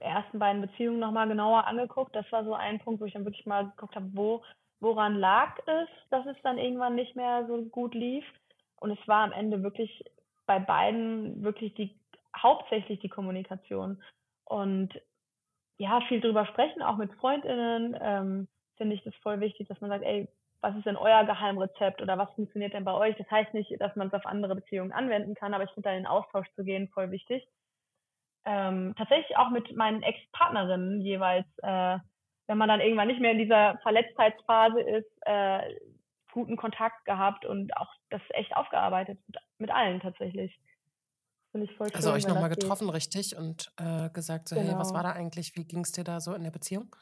[0.00, 2.16] ersten beiden Beziehungen nochmal genauer angeguckt.
[2.16, 4.42] Das war so ein Punkt, wo ich dann wirklich mal geguckt habe, wo,
[4.80, 8.24] woran lag es, dass es dann irgendwann nicht mehr so gut lief.
[8.80, 10.04] Und es war am Ende wirklich
[10.46, 11.94] bei beiden wirklich die
[12.36, 14.02] hauptsächlich die Kommunikation.
[14.44, 15.00] Und
[15.78, 19.90] ja, viel drüber sprechen, auch mit FreundInnen, ähm, finde ich das voll wichtig, dass man
[19.90, 20.28] sagt, ey,
[20.60, 23.16] was ist denn euer Geheimrezept oder was funktioniert denn bei euch?
[23.16, 25.94] Das heißt nicht, dass man es auf andere Beziehungen anwenden kann, aber ich finde da
[25.94, 27.46] in den Austausch zu gehen voll wichtig.
[28.44, 31.98] Ähm, tatsächlich auch mit meinen Ex-Partnerinnen jeweils, äh,
[32.46, 35.74] wenn man dann irgendwann nicht mehr in dieser Verletztheitsphase ist, äh,
[36.32, 40.58] guten Kontakt gehabt und auch das echt aufgearbeitet mit, mit allen tatsächlich.
[41.52, 42.12] Finde ich voll also schön.
[42.12, 42.96] Also euch nochmal getroffen, geht.
[42.96, 43.36] richtig?
[43.36, 44.68] Und äh, gesagt so, genau.
[44.68, 45.02] hey, was genau.
[45.02, 45.56] war da eigentlich?
[45.56, 46.94] Wie ging es dir da so in der Beziehung?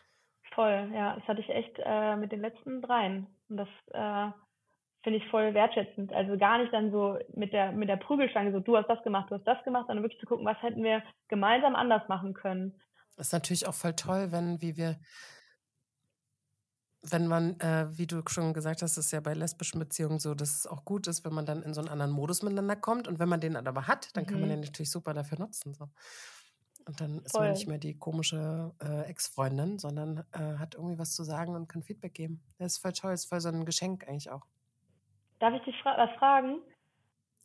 [0.58, 1.14] Voll, ja.
[1.14, 3.28] Das hatte ich echt äh, mit den letzten dreien.
[3.48, 4.32] Und das äh,
[5.04, 6.12] finde ich voll wertschätzend.
[6.12, 9.30] Also gar nicht dann so mit der, mit der Prügelstange, so du hast das gemacht,
[9.30, 12.74] du hast das gemacht, sondern wirklich zu gucken, was hätten wir gemeinsam anders machen können.
[13.16, 14.98] Das ist natürlich auch voll toll, wenn, wie wir,
[17.02, 20.56] wenn man, äh, wie du schon gesagt hast, ist ja bei lesbischen Beziehungen so, dass
[20.56, 23.06] es auch gut ist, wenn man dann in so einen anderen Modus miteinander kommt.
[23.06, 24.26] Und wenn man den dann aber hat, dann mhm.
[24.26, 24.54] kann man mhm.
[24.54, 25.74] den natürlich super dafür nutzen.
[25.74, 25.88] So.
[26.88, 27.42] Und dann ist Voll.
[27.42, 31.68] man nicht mehr die komische äh, Ex-Freundin, sondern äh, hat irgendwie was zu sagen und
[31.68, 32.42] kann Feedback geben.
[32.58, 34.46] Das ist voll toll, das ist voll so ein Geschenk eigentlich auch.
[35.38, 36.62] Darf ich dich fra was fragen?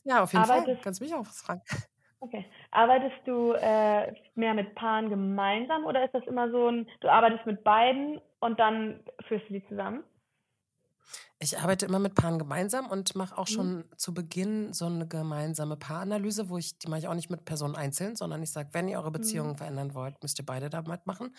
[0.05, 0.79] Ja, auf jeden Arbeitest Fall.
[0.81, 1.61] Kannst mich auch was fragen.
[2.21, 2.45] Okay.
[2.71, 7.45] Arbeitest du äh, mehr mit Paaren gemeinsam oder ist das immer so ein, du arbeitest
[7.45, 10.05] mit beiden und dann führst du die zusammen?
[11.39, 13.53] Ich arbeite immer mit Paaren gemeinsam und mache auch mhm.
[13.53, 13.83] schon mhm.
[13.97, 17.75] zu Beginn so eine gemeinsame Paaranalyse, wo ich, die mache ich auch nicht mit Personen
[17.75, 19.57] einzeln, sondern ich sage, wenn ihr eure Beziehungen mhm.
[19.57, 21.35] verändern wollt, müsst ihr beide damit machen.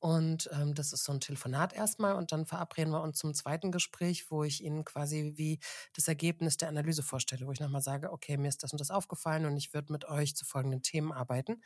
[0.00, 3.72] Und ähm, das ist so ein Telefonat erstmal und dann verabreden wir uns zum zweiten
[3.72, 5.60] Gespräch, wo ich Ihnen quasi wie
[5.94, 8.90] das Ergebnis der Analyse vorstelle, wo ich nochmal sage, okay, mir ist das und das
[8.90, 11.62] aufgefallen und ich würde mit euch zu folgenden Themen arbeiten.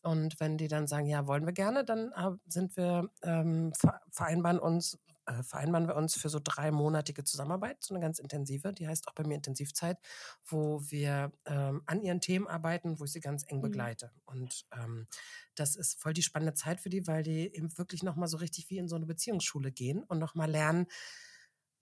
[0.00, 3.72] Und wenn die dann sagen, ja, wollen wir gerne, dann äh, sind wir, ähm,
[4.10, 8.88] vereinbaren uns äh, vereinbaren wir uns für so dreimonatige Zusammenarbeit, so eine ganz intensive, die
[8.88, 9.98] heißt auch bei mir Intensivzeit,
[10.44, 13.62] wo wir ähm, an ihren Themen arbeiten, wo ich sie ganz eng mhm.
[13.62, 14.06] begleite.
[14.14, 14.20] Mhm.
[14.32, 15.06] Und ähm,
[15.54, 18.70] das ist voll die spannende Zeit für die, weil die eben wirklich nochmal so richtig
[18.70, 20.86] wie in so eine Beziehungsschule gehen und nochmal lernen,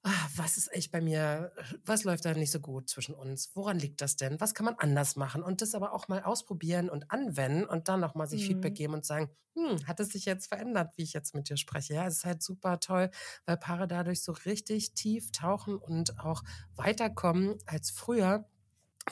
[0.03, 1.53] Ah, was ist echt bei mir,
[1.85, 3.51] was läuft da nicht so gut zwischen uns?
[3.55, 4.41] Woran liegt das denn?
[4.41, 5.43] Was kann man anders machen?
[5.43, 8.47] Und das aber auch mal ausprobieren und anwenden und dann nochmal sich mhm.
[8.47, 11.59] Feedback geben und sagen, hm, hat es sich jetzt verändert, wie ich jetzt mit dir
[11.59, 11.95] spreche?
[11.95, 13.11] Ja, es ist halt super toll,
[13.45, 16.43] weil Paare dadurch so richtig tief tauchen und auch
[16.77, 18.49] weiterkommen als früher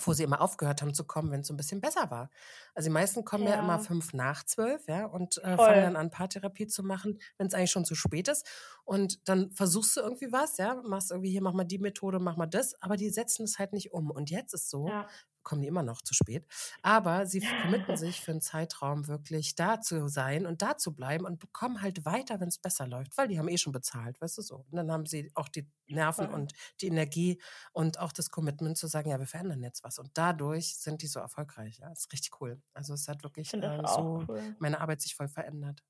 [0.07, 2.31] wo sie immer aufgehört haben zu kommen, wenn es so ein bisschen besser war.
[2.75, 5.97] Also die meisten kommen ja, ja immer fünf nach zwölf, ja, und äh, fangen dann
[5.97, 8.47] an, Paartherapie zu machen, wenn es eigentlich schon zu spät ist.
[8.85, 12.37] Und dann versuchst du irgendwie was, ja, machst irgendwie hier, mach mal die Methode, mach
[12.37, 14.11] mal das, aber die setzen es halt nicht um.
[14.11, 15.07] Und jetzt ist so, ja
[15.49, 16.47] kommen die immer noch zu spät.
[16.83, 21.25] Aber sie committen sich für einen Zeitraum wirklich da zu sein und da zu bleiben
[21.25, 24.39] und bekommen halt weiter, wenn es besser läuft, weil die haben eh schon bezahlt, weißt
[24.39, 24.57] du so.
[24.71, 27.41] Und dann haben sie auch die Nerven und die Energie
[27.73, 29.99] und auch das Commitment zu sagen, ja, wir verändern jetzt was.
[29.99, 31.79] Und dadurch sind die so erfolgreich.
[31.79, 32.61] Ja, das ist richtig cool.
[32.75, 34.55] Also es hat wirklich äh, so cool.
[34.59, 35.83] meine Arbeit sich voll verändert.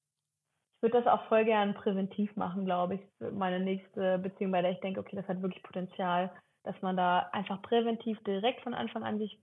[0.77, 3.33] Ich würde das auch voll gern präventiv machen, glaube ich.
[3.33, 7.31] Meine nächste Beziehung, bei der ich denke, okay, das hat wirklich Potenzial, dass man da
[7.33, 9.41] einfach präventiv direkt von Anfang an sich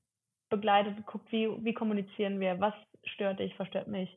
[0.56, 4.10] begleitet, guckt, wie, wie kommunizieren wir, was stört dich, verstört mich.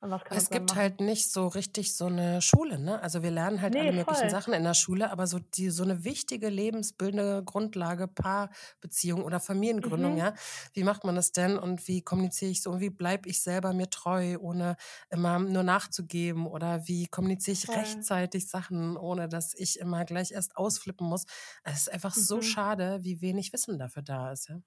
[0.00, 3.02] Und was kann es gibt halt nicht so richtig so eine Schule, ne?
[3.02, 4.30] Also wir lernen halt nee, alle möglichen voll.
[4.30, 10.12] Sachen in der Schule, aber so die so eine wichtige lebensbildende Grundlage, Paarbeziehung oder Familiengründung,
[10.12, 10.18] mhm.
[10.18, 10.34] ja.
[10.72, 13.72] Wie macht man das denn und wie kommuniziere ich so und wie bleibe ich selber
[13.72, 14.76] mir treu, ohne
[15.10, 17.74] immer nur nachzugeben oder wie kommuniziere ich voll.
[17.74, 21.26] rechtzeitig Sachen, ohne dass ich immer gleich erst ausflippen muss.
[21.64, 22.20] Es ist einfach mhm.
[22.20, 24.60] so schade, wie wenig Wissen dafür da ist, ja.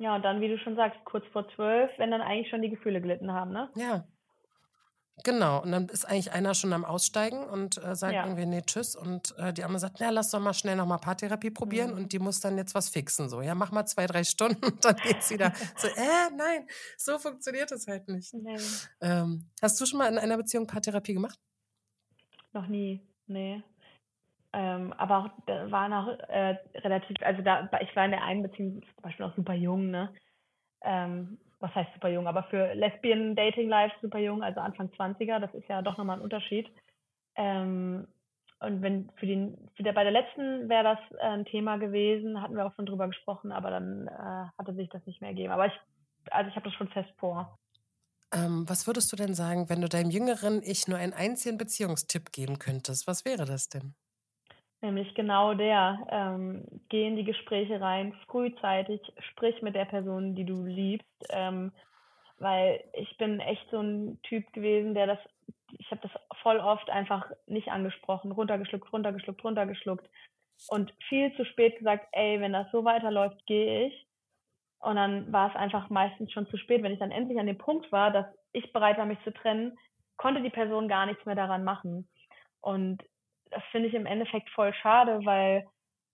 [0.00, 2.70] Ja, und dann, wie du schon sagst, kurz vor zwölf, wenn dann eigentlich schon die
[2.70, 3.68] Gefühle gelitten haben, ne?
[3.76, 4.06] Ja.
[5.24, 8.24] Genau, und dann ist eigentlich einer schon am Aussteigen und äh, sagt ja.
[8.24, 8.96] irgendwie, nee, tschüss.
[8.96, 11.90] Und äh, die andere sagt, na, lass doch mal schnell nochmal Paartherapie probieren.
[11.90, 11.96] Mhm.
[11.98, 13.28] Und die muss dann jetzt was fixen.
[13.28, 15.52] So, ja, mach mal zwei, drei Stunden und dann geht's wieder.
[15.76, 18.32] so, äh, nein, so funktioniert es halt nicht.
[18.32, 18.56] Nee.
[19.02, 21.38] Ähm, hast du schon mal in einer Beziehung Paartherapie gemacht?
[22.54, 23.62] Noch nie, nee.
[24.52, 28.42] Ähm, aber auch da war noch äh, relativ, also da, ich war in der einen
[28.42, 30.12] Beziehung zum Beispiel noch super jung, ne?
[30.82, 35.38] Ähm, was heißt super jung, aber für Lesbian Dating Life super jung, also Anfang 20er,
[35.38, 36.68] das ist ja doch nochmal ein Unterschied.
[37.36, 38.08] Ähm,
[38.60, 42.42] und wenn für den, für der, bei der letzten wäre das äh, ein Thema gewesen,
[42.42, 45.52] hatten wir auch schon drüber gesprochen, aber dann äh, hatte sich das nicht mehr ergeben.
[45.52, 45.72] Aber ich,
[46.30, 47.58] also ich habe das schon fest vor.
[48.32, 52.32] Ähm, was würdest du denn sagen, wenn du deinem jüngeren Ich nur einen einzigen Beziehungstipp
[52.32, 53.06] geben könntest?
[53.06, 53.94] Was wäre das denn?
[54.82, 55.98] Nämlich genau der.
[56.10, 61.06] Ähm, geh in die Gespräche rein, frühzeitig, sprich mit der Person, die du liebst.
[61.30, 61.72] Ähm,
[62.38, 65.18] weil ich bin echt so ein Typ gewesen, der das,
[65.78, 66.10] ich habe das
[66.42, 70.08] voll oft einfach nicht angesprochen, runtergeschluckt, runtergeschluckt, runtergeschluckt.
[70.68, 74.06] Und viel zu spät gesagt, ey, wenn das so weiterläuft, gehe ich.
[74.80, 76.82] Und dann war es einfach meistens schon zu spät.
[76.82, 79.78] Wenn ich dann endlich an dem Punkt war, dass ich bereit war, mich zu trennen,
[80.16, 82.08] konnte die Person gar nichts mehr daran machen.
[82.60, 83.02] Und
[83.50, 85.68] das finde ich im Endeffekt voll schade, weil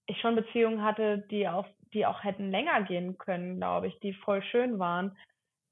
[0.06, 4.14] ich schon Beziehungen hatte, die auch, die auch hätten länger gehen können, glaube ich, die
[4.14, 5.16] voll schön waren,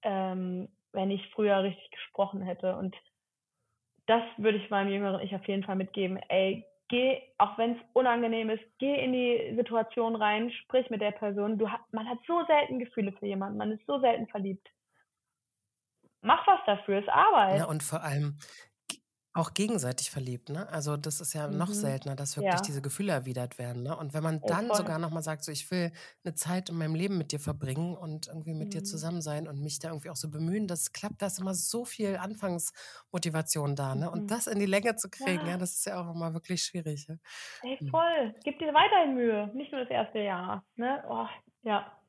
[0.03, 2.77] ähm, wenn ich früher richtig gesprochen hätte.
[2.77, 2.95] Und
[4.07, 6.19] das würde ich meinem jüngeren Ich auf jeden Fall mitgeben.
[6.29, 11.13] Ey, geh, auch wenn es unangenehm ist, geh in die Situation rein, sprich mit der
[11.13, 11.59] Person.
[11.59, 14.69] Du, man hat so selten Gefühle für jemanden, man ist so selten verliebt.
[16.23, 17.59] Mach was dafür, ist Arbeit.
[17.59, 18.39] Ja, und vor allem,
[19.35, 20.69] auch gegenseitig verliebt, ne?
[20.69, 21.75] Also das ist ja noch mhm.
[21.75, 22.63] seltener, dass wirklich Ja.
[22.63, 23.97] diese Gefühle erwidert werden, ne?
[23.97, 25.93] Und wenn man Oh, dann sogar noch mal sagt, so ich will
[26.25, 28.85] eine Zeit in meinem Leben mit dir verbringen und irgendwie mit dir mhm.
[28.85, 31.85] zusammen sein und mich da irgendwie auch so bemühen, das klappt, da ist immer so
[31.85, 34.11] viel Anfangsmotivation da, ne?
[34.11, 34.29] Und mhm.
[34.29, 37.17] das in die Länge zu kriegen, ja, das ist ja auch immer wirklich schwierig, ja.
[37.63, 37.89] Ey, Mhm.
[37.91, 38.35] voll.
[38.45, 41.03] Gib dir weiterhin Mühe, nicht nur das erste Jahr, ne?
[41.09, 41.27] Oh,
[41.63, 42.04] ja.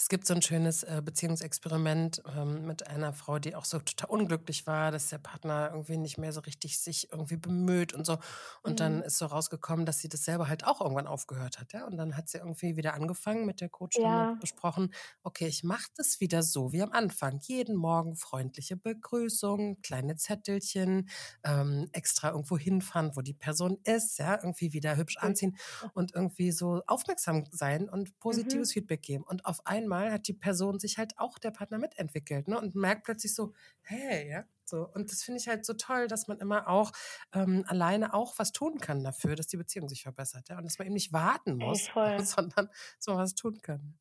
[0.00, 4.08] Es gibt so ein schönes äh, Beziehungsexperiment ähm, mit einer Frau, die auch so total
[4.08, 8.16] unglücklich war, dass der Partner irgendwie nicht mehr so richtig sich irgendwie bemüht und so.
[8.62, 8.76] Und mhm.
[8.76, 11.74] dann ist so rausgekommen, dass sie das selber halt auch irgendwann aufgehört hat.
[11.74, 11.84] Ja?
[11.84, 14.38] Und dann hat sie irgendwie wieder angefangen mit der Coach ja.
[14.40, 17.38] besprochen, okay, ich mache das wieder so wie am Anfang.
[17.42, 21.10] Jeden Morgen freundliche Begrüßung, kleine Zettelchen,
[21.44, 25.58] ähm, extra irgendwo hinfahren, wo die Person ist, ja, irgendwie wieder hübsch anziehen
[25.92, 28.72] und irgendwie so aufmerksam sein und positives mhm.
[28.72, 29.24] Feedback geben.
[29.24, 32.58] Und auf einmal einmal hat die Person sich halt auch der Partner mitentwickelt ne?
[32.58, 34.86] und merkt plötzlich so, hey, ja, so.
[34.94, 36.92] Und das finde ich halt so toll, dass man immer auch
[37.34, 40.48] ähm, alleine auch was tun kann dafür, dass die Beziehung sich verbessert.
[40.48, 40.58] Ja?
[40.58, 43.94] Und dass man eben nicht warten muss, Ey, sondern so was tun kann.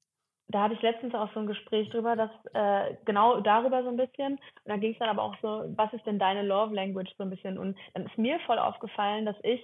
[0.52, 3.97] Da hatte ich letztens auch so ein Gespräch drüber, dass äh, genau darüber so ein
[3.97, 4.34] bisschen.
[4.34, 7.23] Und da ging es dann aber auch so, was ist denn deine Love Language so
[7.23, 7.60] ein bisschen?
[7.60, 9.62] Und dann ist mir voll aufgefallen, dass ich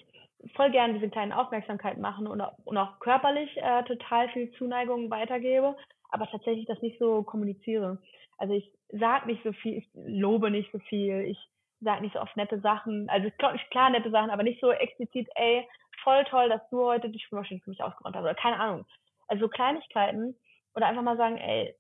[0.55, 5.75] voll gerne diese kleinen Aufmerksamkeiten machen und, und auch körperlich äh, total viel Zuneigung weitergebe
[6.15, 7.99] aber tatsächlich das nicht so kommuniziere.
[8.37, 11.37] Also ich sage nicht so viel, ich lobe nicht so viel, ich
[11.81, 13.29] sage nicht so oft nette Sachen, also
[13.69, 15.67] klar nette Sachen, aber nicht so explizit, ey,
[16.03, 18.85] voll toll, dass du heute die Spülmaschine für mich ausgeräumt hast oder keine Ahnung.
[19.27, 20.35] Also so Kleinigkeiten
[20.73, 21.75] oder einfach mal sagen, ey,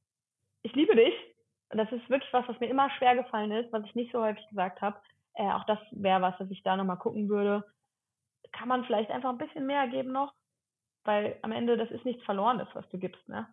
[0.63, 1.13] ich liebe dich.
[1.69, 4.21] Und das ist wirklich was, was mir immer schwer gefallen ist, was ich nicht so
[4.21, 4.99] häufig gesagt habe.
[5.33, 7.63] Äh, auch das wäre was, was ich da nochmal gucken würde.
[8.51, 10.33] Kann man vielleicht einfach ein bisschen mehr geben noch?
[11.03, 13.47] Weil am Ende, das ist nichts Verlorenes, was du gibst, ne?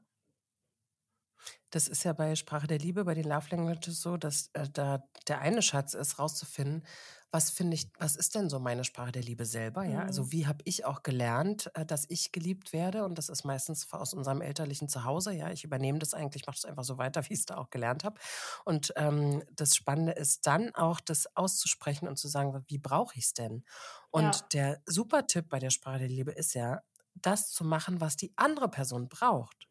[1.73, 5.03] Das ist ja bei Sprache der Liebe, bei den Love Languages so, dass äh, da
[5.27, 6.85] der eine Schatz ist, rauszufinden,
[7.31, 10.01] was finde ich, was ist denn so meine Sprache der Liebe selber, ja?
[10.01, 10.33] Also mhm.
[10.33, 13.05] wie habe ich auch gelernt, äh, dass ich geliebt werde?
[13.05, 15.51] Und das ist meistens aus unserem elterlichen Zuhause, ja.
[15.51, 18.05] Ich übernehme das eigentlich, mache das einfach so weiter, wie ich es da auch gelernt
[18.05, 18.21] habe.
[18.67, 23.25] Und ähm, das Spannende ist dann auch, das auszusprechen und zu sagen, wie brauche ich
[23.25, 23.65] es denn?
[24.11, 24.47] Und ja.
[24.53, 26.83] der super Tipp bei der Sprache der Liebe ist ja,
[27.15, 29.69] das zu machen, was die andere Person braucht.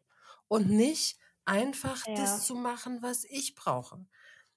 [0.48, 2.14] Und nicht einfach ja.
[2.14, 4.04] das zu machen, was ich brauche.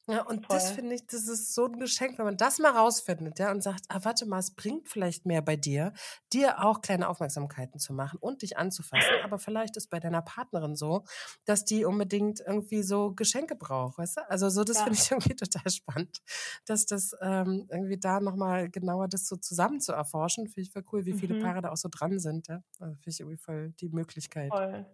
[0.07, 0.55] Ja, und Voll.
[0.55, 3.63] das finde ich, das ist so ein Geschenk, wenn man das mal rausfindet, ja, und
[3.63, 5.93] sagt, ah, warte mal, es bringt vielleicht mehr bei dir,
[6.31, 10.75] dir auch kleine Aufmerksamkeiten zu machen und dich anzufassen, aber vielleicht ist bei deiner Partnerin
[10.75, 11.05] so,
[11.45, 14.29] dass die unbedingt irgendwie so Geschenke braucht, weißt du?
[14.29, 14.83] Also so, das ja.
[14.83, 16.21] finde ich irgendwie total spannend,
[16.65, 20.83] dass das ähm, irgendwie da nochmal genauer das so zusammen zu erforschen, finde ich voll
[20.91, 21.41] cool, wie viele mhm.
[21.41, 22.61] Paare da auch so dran sind, ja.
[22.79, 24.49] Also finde ich irgendwie voll die Möglichkeit.
[24.51, 24.85] Voll.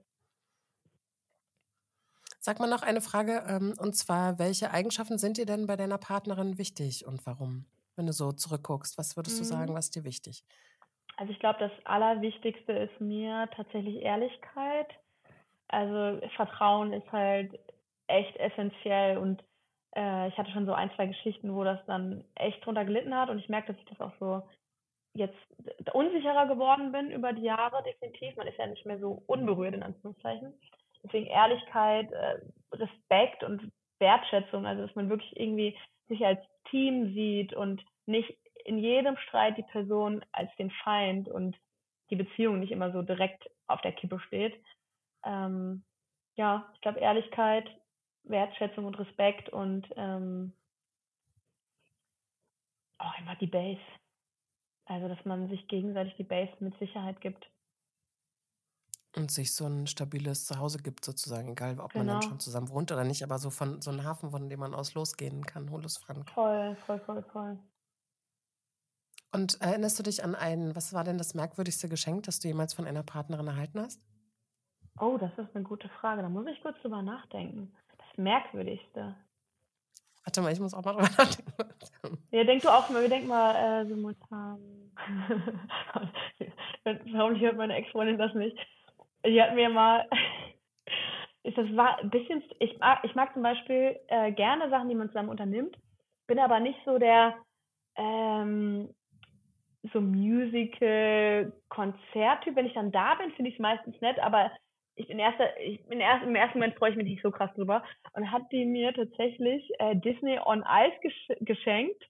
[2.44, 6.00] Sag mal noch eine Frage, ähm, und zwar, welche Eigenschaften sind dir denn bei deiner
[6.00, 7.68] Partnerin wichtig und warum?
[7.96, 9.78] Wenn du so zurückguckst, was würdest du sagen, mhm.
[9.78, 10.44] was dir wichtig?
[11.18, 14.88] Also ich glaube, das Allerwichtigste ist mir tatsächlich Ehrlichkeit.
[15.68, 17.60] Also Vertrauen ist halt
[18.08, 19.44] echt essentiell und
[19.96, 23.30] äh, ich hatte schon so ein, zwei Geschichten, wo das dann echt drunter gelitten hat
[23.30, 24.42] und ich merke, dass ich das auch so
[25.14, 25.38] jetzt
[25.94, 28.36] unsicherer geworden bin über die Jahre, definitiv.
[28.36, 30.54] Man ist ja nicht mehr so unberührt, in Anführungszeichen.
[31.04, 32.40] Deswegen Ehrlichkeit, äh,
[32.74, 38.78] Respekt und Wertschätzung, also dass man wirklich irgendwie sich als Team sieht und nicht in
[38.78, 41.56] jedem Streit die Person als den Feind und
[42.10, 44.54] die Beziehung nicht immer so direkt auf der Kippe steht.
[45.24, 45.84] Ähm,
[46.36, 47.70] ja, ich glaube Ehrlichkeit,
[48.24, 50.54] Wertschätzung und Respekt und ähm,
[52.98, 53.82] auch einfach die Base.
[54.86, 57.50] Also, dass man sich gegenseitig die Base mit Sicherheit gibt.
[59.16, 62.94] Und sich so ein stabiles Zuhause gibt sozusagen, egal ob man dann schon zusammen wohnt
[62.94, 65.98] oder nicht, aber so von so 'n Hafen, von dem man aus losgehen kann, Holus
[65.98, 66.32] Frank.
[66.34, 67.60] Voll, voll, voll, voll.
[69.34, 72.74] Und erinnerst du dich an ein was war denn das merkwürdigste Geschenk, das du jemals
[72.74, 74.00] von einer Partnerin erhalten hast?
[75.00, 76.22] Oh, das ist eine gute Frage.
[76.22, 77.74] Da muss ich kurz drüber nachdenken.
[77.98, 79.16] Das Merkwürdigste.
[80.24, 81.54] Warte mal, ich muss auch mal drüber nachdenken.
[82.32, 84.92] Ja, denk du auch mal, wir denken mal, äh, simultan.
[87.14, 88.58] Warum hört meine Ex-Freundin das nicht?
[89.26, 90.08] Die hat mir mal,
[91.44, 94.96] ist das war ein bisschen, ich mag, ich mag zum Beispiel äh, gerne Sachen, die
[94.96, 95.78] man zusammen unternimmt,
[96.28, 97.36] bin aber nicht so der
[97.96, 98.90] ähm,
[99.94, 102.56] so Musical-Konzerttyp.
[102.56, 104.52] Wenn ich dann da bin, finde ich es meistens nett, aber
[104.96, 107.52] ich bin erster, ich bin erst, im ersten Moment freue ich mich nicht so krass
[107.56, 107.84] drüber.
[108.14, 112.02] Und hat die mir tatsächlich äh, Disney on Ice gesch geschenkt,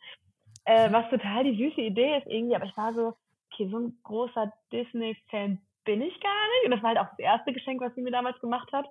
[0.65, 3.15] äh, was total die süße Idee ist irgendwie, aber ich war so,
[3.51, 6.65] okay, so ein großer Disney-Fan bin ich gar nicht.
[6.65, 8.85] Und das war halt auch das erste Geschenk, was sie mir damals gemacht hat.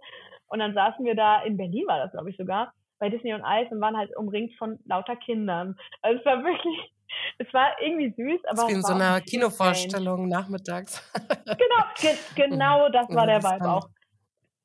[0.48, 3.42] Und dann saßen wir da, in Berlin war das, glaube ich, sogar, bei Disney und
[3.42, 5.76] Eis und waren halt umringt von lauter Kindern.
[6.02, 6.92] Also es war wirklich,
[7.38, 8.68] es war irgendwie süß, aber.
[8.68, 11.02] Wie in so einer Kinovorstellung nachmittags.
[11.46, 13.88] genau, ge genau das war der Vibe auch.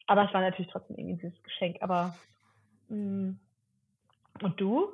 [0.08, 1.78] Aber es war natürlich trotzdem irgendwie ein süßes Geschenk.
[1.82, 2.16] Aber
[2.90, 2.98] mh.
[2.98, 3.40] Mm,
[4.42, 4.94] und du?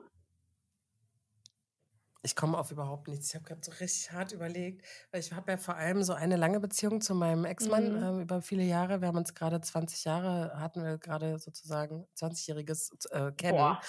[2.23, 3.29] Ich komme auf überhaupt nichts.
[3.29, 6.35] Ich habe gerade so richtig hart überlegt, weil ich habe ja vor allem so eine
[6.35, 8.03] lange Beziehung zu meinem Ex-Mann Mhm.
[8.03, 9.01] ähm, über viele Jahre.
[9.01, 13.79] Wir haben uns gerade 20 Jahre, hatten wir gerade sozusagen 20-jähriges äh, Kennen.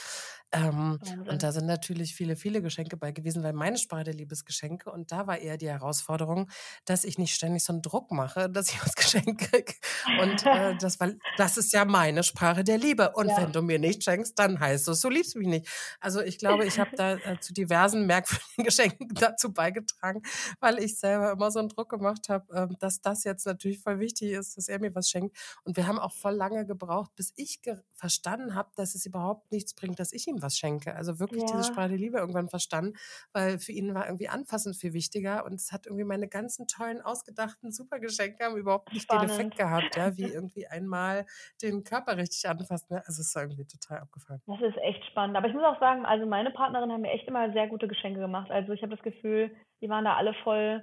[0.53, 4.90] Ähm, und da sind natürlich viele, viele Geschenke bei gewesen, weil meine Sprache der Liebesgeschenke
[4.90, 6.51] und da war eher die Herausforderung,
[6.85, 9.75] dass ich nicht ständig so einen Druck mache, dass ich was geschenkt kriege.
[10.14, 13.12] Und äh, das, weil das ist ja meine Sprache der Liebe.
[13.14, 13.37] Und Ja.
[13.37, 15.68] wenn du mir nicht schenkst, dann heißt es, du liebst mich nicht.
[16.01, 20.23] Also ich glaube, ich habe da äh, zu diversen merkwürdigen Geschenken dazu beigetragen,
[20.61, 23.99] weil ich selber immer so einen Druck gemacht habe, ähm, dass das jetzt natürlich voll
[23.99, 25.37] wichtig ist, dass er mir was schenkt.
[25.65, 29.53] Und wir haben auch voll lange gebraucht, bis ich ge verstanden habe, dass es überhaupt
[29.53, 30.95] nichts bringt, dass ich ihm was schenke.
[30.97, 31.65] Also wirklich diese Ja.
[31.65, 32.95] Sprache der Liebe irgendwann verstanden,
[33.33, 35.45] weil für ihn war irgendwie anfassen viel wichtiger.
[35.45, 39.31] Und es hat irgendwie meine ganzen tollen, ausgedachten Supergeschenke haben überhaupt nicht den Spannend.
[39.33, 41.27] Effekt gehabt, ja, wie irgendwie einmal
[41.63, 42.87] den Körper richtig anfassen.
[42.91, 43.03] Ne?
[43.07, 44.43] Also es ist irgendwie total abgefallen.
[44.47, 45.37] Das ist echt spannend.
[45.37, 48.12] Aber ich muss auch sagen, also meine Partnerin haben mir echt immer sehr gute Geschenke
[48.20, 48.51] gemacht.
[48.51, 50.83] Also ich habe das Gefühl, die waren da alle voll,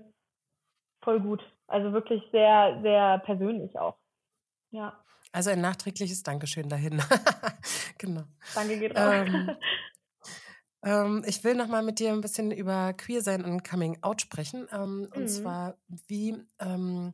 [1.04, 1.42] voll gut.
[1.68, 3.98] Also wirklich sehr, sehr persönlich auch.
[4.72, 7.02] Ja, Also ein nachträgliches Dankeschön dahin.
[7.98, 8.24] genau.
[8.54, 9.28] danke geht raus.
[9.28, 9.56] Ähm,
[10.82, 14.22] Ähm, ich will noch mal mit dir ein bisschen über Queer sein und Coming Out
[14.22, 14.68] sprechen.
[14.72, 15.28] Ähm, und Mhm.
[15.28, 17.14] zwar, wie ähm,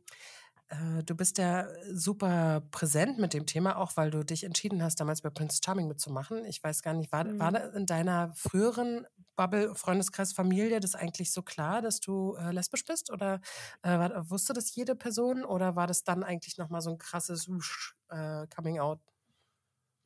[1.04, 5.22] du bist ja super präsent mit dem Thema, auch weil du dich entschieden hast, damals
[5.22, 6.44] bei Prince Charming mitzumachen.
[6.44, 7.52] Ich weiß gar nicht, war, war Mhm.
[7.52, 12.84] da in deiner früheren Bubble, Freundeskreis, Familie das eigentlich so klar, dass du äh, lesbisch
[12.84, 13.12] bist?
[13.12, 13.40] Oder
[13.82, 15.44] äh, war, wusste das jede Person?
[15.44, 19.00] Oder war das dann eigentlich noch mal so ein krasses Wusch, äh, Coming Out?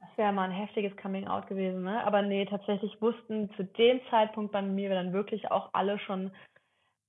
[0.01, 2.03] Das wäre mal ein heftiges Coming Out gewesen, ne?
[2.05, 6.33] Aber nee, tatsächlich wussten zu dem Zeitpunkt bei mir dann wirklich auch alle schon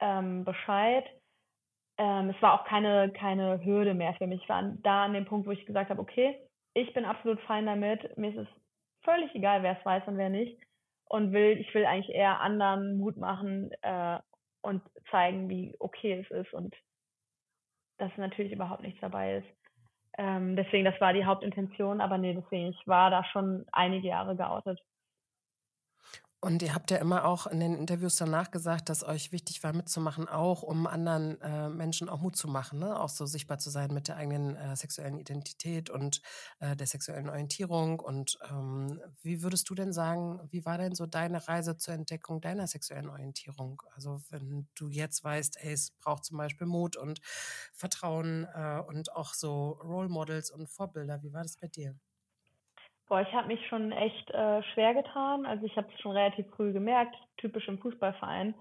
[0.02, 1.06] ähm, Bescheid.
[2.02, 4.42] Ähm, es war auch keine, keine Hürde mehr für mich.
[4.42, 6.36] Ich war da an dem Punkt, wo ich gesagt habe, okay,
[6.74, 8.18] ich bin absolut fein damit.
[8.18, 8.48] Mir ist es
[9.04, 10.60] völlig egal, wer es weiß und wer nicht.
[11.06, 14.18] Und will, ich will eigentlich eher anderen Mut machen äh,
[14.64, 16.76] und zeigen, wie okay es ist und
[18.00, 19.48] dass natürlich überhaupt nichts dabei ist.
[20.18, 24.36] Ähm, deswegen, das war die Hauptintention, aber nee, deswegen, ich war da schon einige Jahre
[24.36, 24.82] geoutet.
[26.44, 29.74] Und ihr habt ja immer auch in den Interviews danach gesagt, dass euch wichtig war
[29.74, 33.00] mitzumachen, auch um anderen äh, Menschen auch Mut zu machen, ne?
[33.00, 36.20] auch so sichtbar zu sein mit der eigenen äh, sexuellen Identität und
[36.60, 38.00] äh, der sexuellen Orientierung.
[38.00, 42.42] Und ähm, wie würdest du denn sagen, wie war denn so deine Reise zur Entdeckung
[42.42, 43.84] deiner sexuellen Orientierung?
[43.94, 47.22] Also wenn du jetzt weißt, ey, es braucht zum Beispiel Mut und
[47.72, 51.22] Vertrauen äh, und auch so Role Models und Vorbilder.
[51.22, 51.96] Wie war das bei dir?
[53.12, 55.46] Boah, ich habe mich schon echt äh, schwer getan.
[55.46, 58.56] Also ich habe es schon relativ früh gemerkt, typisch im Fußballverein.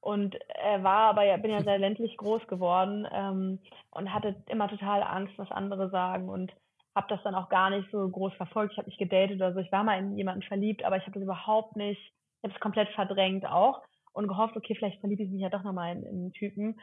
[0.00, 3.60] Und er war aber ja, bin ja sehr ländlich groß geworden ähm,
[3.92, 6.52] und hatte immer total Angst, was andere sagen und
[6.96, 8.72] habe das dann auch gar nicht so groß verfolgt.
[8.72, 9.60] Ich habe nicht gedatet oder so.
[9.60, 12.60] Ich war mal in jemanden verliebt, aber ich habe das überhaupt nicht, ich habe es
[12.60, 13.82] komplett verdrängt auch
[14.14, 16.80] und gehofft, okay, vielleicht verliebe ich mich ja doch nochmal in, in einen Typen.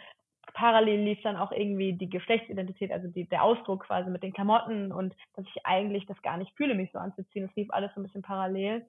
[0.53, 4.91] Parallel lief dann auch irgendwie die Geschlechtsidentität, also die, der Ausdruck quasi mit den Klamotten
[4.91, 7.47] und dass ich eigentlich das gar nicht fühle, mich so anzuziehen.
[7.47, 8.85] Das lief alles so ein bisschen parallel.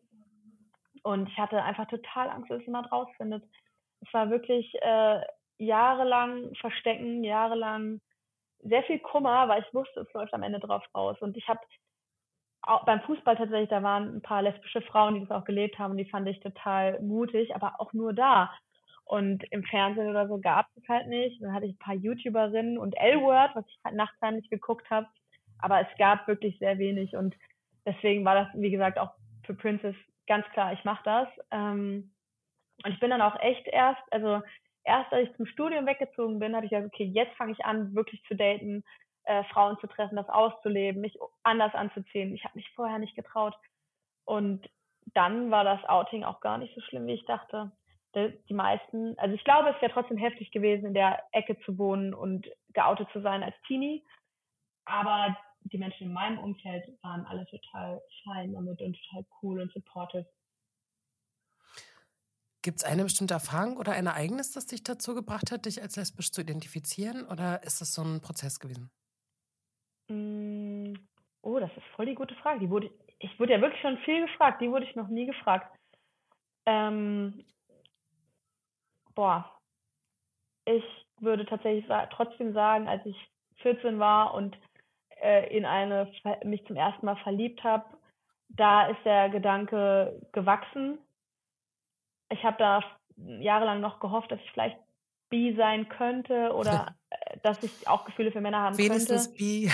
[1.02, 3.44] Und ich hatte einfach total Angst, dass jemand rausfindet.
[4.00, 5.20] Es war wirklich äh,
[5.58, 8.00] jahrelang Verstecken, jahrelang
[8.62, 11.16] sehr viel Kummer, weil ich wusste, es läuft am Ende drauf raus.
[11.20, 11.60] Und ich habe
[12.84, 16.04] beim Fußball tatsächlich, da waren ein paar lesbische Frauen, die das auch gelebt haben, die
[16.04, 18.52] fand ich total mutig, aber auch nur da.
[19.10, 21.42] Und im Fernsehen oder so gab es halt nicht.
[21.42, 25.08] Dann hatte ich ein paar YouTuberinnen und L-Word, was ich halt nachts heimlich geguckt habe.
[25.58, 27.16] Aber es gab wirklich sehr wenig.
[27.16, 27.34] Und
[27.84, 29.12] deswegen war das, wie gesagt, auch
[29.44, 29.96] für Princess
[30.28, 31.28] ganz klar, ich mache das.
[31.50, 32.12] Ähm,
[32.84, 34.42] und ich bin dann auch echt erst, also
[34.84, 37.92] erst als ich zum Studium weggezogen bin, habe ich gesagt, okay, jetzt fange ich an,
[37.96, 38.84] wirklich zu daten,
[39.24, 42.32] äh, Frauen zu treffen, das auszuleben, mich anders anzuziehen.
[42.32, 43.56] Ich habe mich vorher nicht getraut.
[44.24, 44.70] Und
[45.14, 47.72] dann war das Outing auch gar nicht so schlimm, wie ich dachte.
[48.14, 52.12] Die meisten, also ich glaube, es wäre trotzdem heftig gewesen, in der Ecke zu wohnen
[52.12, 54.04] und geoutet zu sein als Teenie.
[54.84, 59.72] Aber die Menschen in meinem Umfeld waren alle total fein damit und total cool und
[59.72, 60.26] supportive.
[62.62, 65.96] Gibt es eine bestimmte Erfahrung oder ein Ereignis, das dich dazu gebracht hat, dich als
[65.96, 67.26] lesbisch zu identifizieren?
[67.26, 68.90] Oder ist das so ein Prozess gewesen?
[70.08, 70.92] Mm,
[71.40, 72.60] oh, das ist voll die gute Frage.
[72.60, 74.60] Die wurde, ich wurde ja wirklich schon viel gefragt.
[74.60, 75.74] Die wurde ich noch nie gefragt.
[76.66, 77.44] Ähm,
[79.14, 79.50] boah,
[80.64, 80.84] ich
[81.20, 83.16] würde tatsächlich trotzdem sagen, als ich
[83.62, 84.56] 14 war und
[85.22, 86.10] äh, in eine
[86.44, 87.84] mich zum ersten Mal verliebt habe,
[88.48, 90.98] da ist der Gedanke gewachsen.
[92.30, 92.80] Ich habe da
[93.16, 94.78] jahrelang noch gehofft, dass ich vielleicht
[95.28, 96.94] bi sein könnte oder
[97.42, 99.38] dass ich auch Gefühle für Männer haben Wenigstens könnte.
[99.38, 99.70] bi.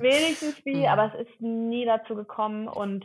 [0.00, 3.04] Wenigstens bi, aber es ist nie dazu gekommen und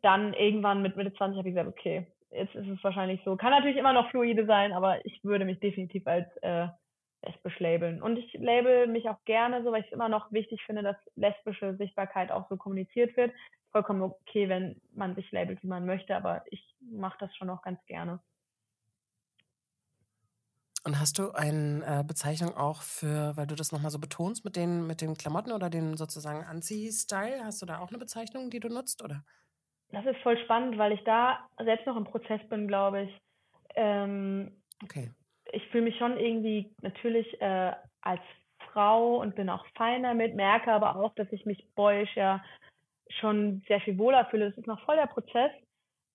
[0.00, 3.36] dann irgendwann mit Mitte 20 habe ich gesagt, okay, jetzt ist es wahrscheinlich so.
[3.36, 6.68] Kann natürlich immer noch fluide sein, aber ich würde mich definitiv als äh,
[7.24, 8.02] lesbisch labeln.
[8.02, 10.96] Und ich label mich auch gerne so, weil ich es immer noch wichtig finde, dass
[11.16, 13.32] lesbische Sichtbarkeit auch so kommuniziert wird.
[13.70, 17.62] Vollkommen okay, wenn man sich labelt, wie man möchte, aber ich mache das schon auch
[17.62, 18.20] ganz gerne.
[20.84, 24.56] Und hast du eine äh, Bezeichnung auch für, weil du das nochmal so betonst mit
[24.56, 27.44] den, mit den Klamotten oder den sozusagen Anzieh-Style?
[27.44, 29.22] Hast du da auch eine Bezeichnung, die du nutzt, oder?
[29.92, 33.20] Das ist voll spannend, weil ich da selbst noch im Prozess bin, glaube ich.
[33.74, 34.50] Ähm,
[34.82, 35.10] okay.
[35.52, 38.22] Ich fühle mich schon irgendwie natürlich äh, als
[38.72, 42.42] Frau und bin auch fein damit, merke aber auch, dass ich mich boyisch ja
[43.20, 44.48] schon sehr viel wohler fühle.
[44.48, 45.50] Das ist noch voll der Prozess.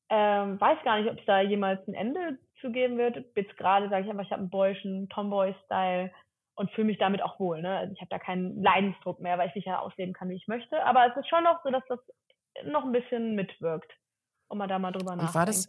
[0.09, 3.23] Ähm, weiß gar nicht, ob es da jemals ein Ende zu geben wird.
[3.35, 6.11] Jetzt gerade sage ich einfach, ich habe einen boyischen Tomboy-Style
[6.55, 7.61] und fühle mich damit auch wohl.
[7.61, 7.77] Ne?
[7.77, 10.47] Also ich habe da keinen Leidensdruck mehr, weil ich mich ja ausleben kann, wie ich
[10.47, 10.83] möchte.
[10.83, 11.99] Aber es ist schon noch so, dass das
[12.65, 13.91] noch ein bisschen mitwirkt,
[14.47, 15.35] um mal da mal drüber nachzudenken.
[15.35, 15.67] War das,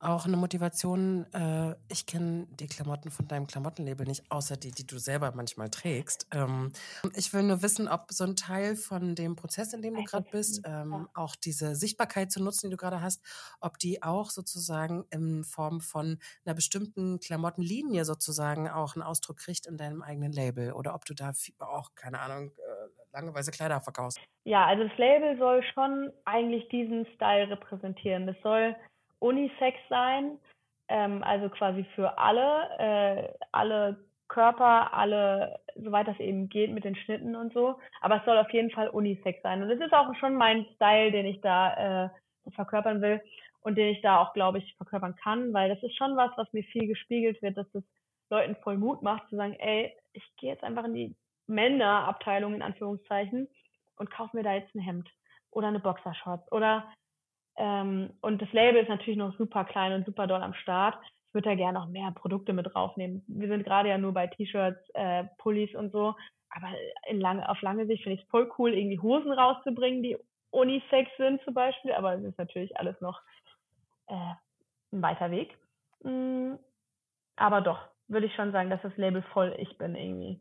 [0.00, 4.86] auch eine Motivation, äh, ich kenne die Klamotten von deinem Klamottenlabel nicht, außer die, die
[4.86, 6.28] du selber manchmal trägst.
[6.30, 6.72] Ähm,
[7.16, 10.28] ich will nur wissen, ob so ein Teil von dem Prozess, in dem du gerade
[10.30, 11.08] bist, ähm, ja.
[11.14, 13.24] auch diese Sichtbarkeit zu nutzen, die du gerade hast,
[13.60, 19.66] ob die auch sozusagen in Form von einer bestimmten Klamottenlinie sozusagen auch einen Ausdruck kriegt
[19.66, 22.52] in deinem eigenen Label oder ob du da auch, keine Ahnung,
[23.18, 24.20] lange weiße Kleider verkaufst.
[24.44, 28.26] Ja, also das Label soll schon eigentlich diesen Style repräsentieren.
[28.26, 28.76] Das soll
[29.18, 30.38] Unisex sein,
[30.88, 33.96] ähm, also quasi für alle, äh, alle
[34.28, 37.78] Körper, alle, soweit das eben geht mit den Schnitten und so.
[38.00, 39.62] Aber es soll auf jeden Fall Unisex sein.
[39.62, 43.20] Und es ist auch schon mein Style, den ich da äh, verkörpern will
[43.60, 46.52] und den ich da auch, glaube ich, verkörpern kann, weil das ist schon was, was
[46.52, 47.82] mir viel gespiegelt wird, dass das
[48.30, 51.16] Leuten voll Mut macht, zu sagen, ey, ich gehe jetzt einfach in die
[51.48, 53.48] Männerabteilung in Anführungszeichen
[53.96, 55.08] und kaufe mir da jetzt ein Hemd
[55.50, 56.84] oder eine Boxershorts oder
[57.58, 60.96] ähm, und das Label ist natürlich noch super klein und super doll am Start.
[61.28, 63.24] Ich würde da gerne noch mehr Produkte mit draufnehmen.
[63.26, 66.14] Wir sind gerade ja nur bei T-Shirts, äh, Pullis und so.
[66.50, 66.68] Aber
[67.08, 70.16] in lange, auf lange Sicht finde ich es voll cool, irgendwie Hosen rauszubringen, die
[70.50, 71.92] Unisex sind zum Beispiel.
[71.92, 73.20] Aber es ist natürlich alles noch
[74.06, 74.32] äh,
[74.92, 75.58] ein weiter Weg.
[76.04, 76.54] Mm,
[77.36, 80.40] aber doch, würde ich schon sagen, dass das Label voll ich bin irgendwie.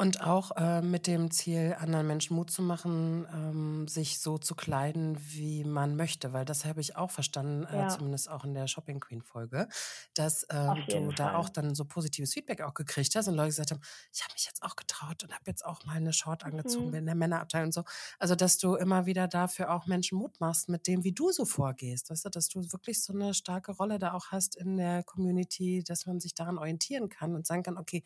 [0.00, 4.54] Und auch äh, mit dem Ziel, anderen Menschen Mut zu machen, ähm, sich so zu
[4.54, 6.32] kleiden, wie man möchte.
[6.32, 7.88] Weil das habe ich auch verstanden, äh, ja.
[7.88, 9.66] zumindest auch in der Shopping Queen Folge,
[10.14, 11.14] dass äh, du Fall.
[11.16, 13.80] da auch dann so positives Feedback auch gekriegt hast und Leute gesagt haben,
[14.12, 16.94] ich habe mich jetzt auch getraut und habe jetzt auch mal eine Short angezogen mhm.
[16.94, 17.82] in der Männerabteilung und so.
[18.20, 21.44] Also, dass du immer wieder dafür auch Menschen Mut machst mit dem, wie du so
[21.44, 22.10] vorgehst.
[22.10, 25.82] Weißt du, dass du wirklich so eine starke Rolle da auch hast in der Community,
[25.82, 28.04] dass man sich daran orientieren kann und sagen kann, okay,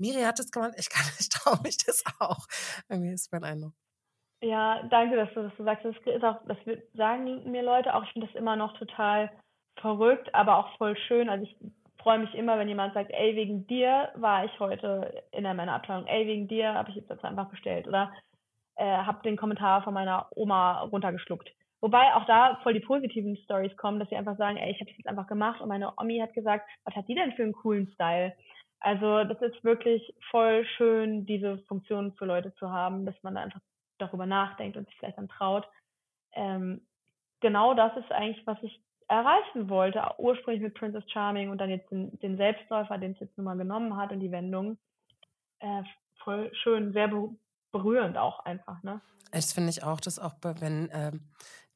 [0.00, 0.88] Miri hat es gemacht, ich
[1.20, 2.46] ich traue mich das auch.
[2.88, 3.72] Irgendwie ist mein Eindruck.
[4.42, 5.84] Ja, danke, dass du das so sagst.
[5.84, 6.56] Das ist auch, das
[6.94, 9.30] sagen mir Leute auch, ich finde das immer noch total
[9.80, 11.28] verrückt, aber auch voll schön.
[11.28, 11.56] Also ich
[11.98, 16.06] freue mich immer, wenn jemand sagt, ey, wegen dir war ich heute in der Männerabteilung,
[16.06, 18.10] ey, wegen dir habe ich jetzt das einfach bestellt oder
[18.76, 21.50] äh, habe den Kommentar von meiner Oma runtergeschluckt.
[21.82, 24.90] Wobei auch da voll die positiven Stories kommen, dass sie einfach sagen, ey, ich habe
[24.90, 27.52] es jetzt einfach gemacht und meine Omi hat gesagt, was hat die denn für einen
[27.52, 28.34] coolen Style?
[28.80, 33.42] Also das ist wirklich voll schön, diese Funktion für Leute zu haben, dass man da
[33.42, 33.60] einfach
[33.98, 35.68] darüber nachdenkt und sich vielleicht dann traut.
[36.32, 36.80] Ähm,
[37.40, 41.90] genau das ist eigentlich, was ich erreichen wollte, ursprünglich mit Princess Charming und dann jetzt
[41.90, 44.78] den, den Selbstläufer, den es jetzt nun mal genommen hat und die Wendung.
[45.58, 45.82] Äh,
[46.22, 47.10] voll schön, sehr
[47.72, 49.00] berührend auch einfach, ne?
[49.32, 51.20] Das finde ich auch, dass auch, wenn ähm,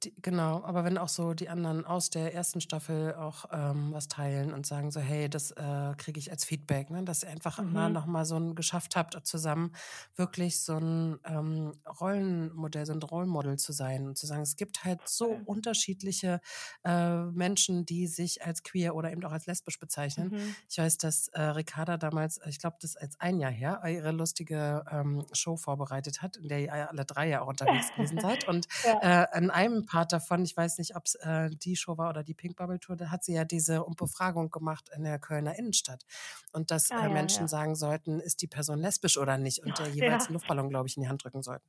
[0.04, 4.08] die, genau, aber wenn auch so die anderen aus der ersten Staffel auch ähm, was
[4.08, 7.02] teilen und sagen so, hey, das äh, kriege ich als Feedback, ne?
[7.02, 8.02] dass ihr einfach mhm.
[8.06, 9.72] mal so ein geschafft habt, zusammen
[10.16, 14.84] wirklich so ein ähm, Rollenmodell, so ein Rollenmodel zu sein und zu sagen, es gibt
[14.84, 15.42] halt so okay.
[15.46, 16.40] unterschiedliche
[16.84, 20.30] äh, Menschen, die sich als queer oder eben auch als lesbisch bezeichnen.
[20.30, 20.56] Mhm.
[20.68, 24.12] Ich weiß, dass äh, Ricarda damals, ich glaube, das ist jetzt ein Jahr her, ihre
[24.12, 28.46] lustige ähm, Show vorbereitet hat, in der ihr alle drei ja auch unterwegs gewesen seid
[28.48, 29.24] und ja.
[29.24, 32.24] äh, in einem Part davon, ich weiß nicht, ob es äh, die Show war oder
[32.24, 36.04] die Pink Bubble Tour, da hat sie ja diese Befragung gemacht in der Kölner Innenstadt.
[36.52, 37.48] Und dass ah, äh, Menschen ja.
[37.48, 40.26] sagen sollten, ist die Person lesbisch oder nicht und der jeweils ja.
[40.26, 41.64] einen Luftballon, glaube ich, in die Hand drücken sollten.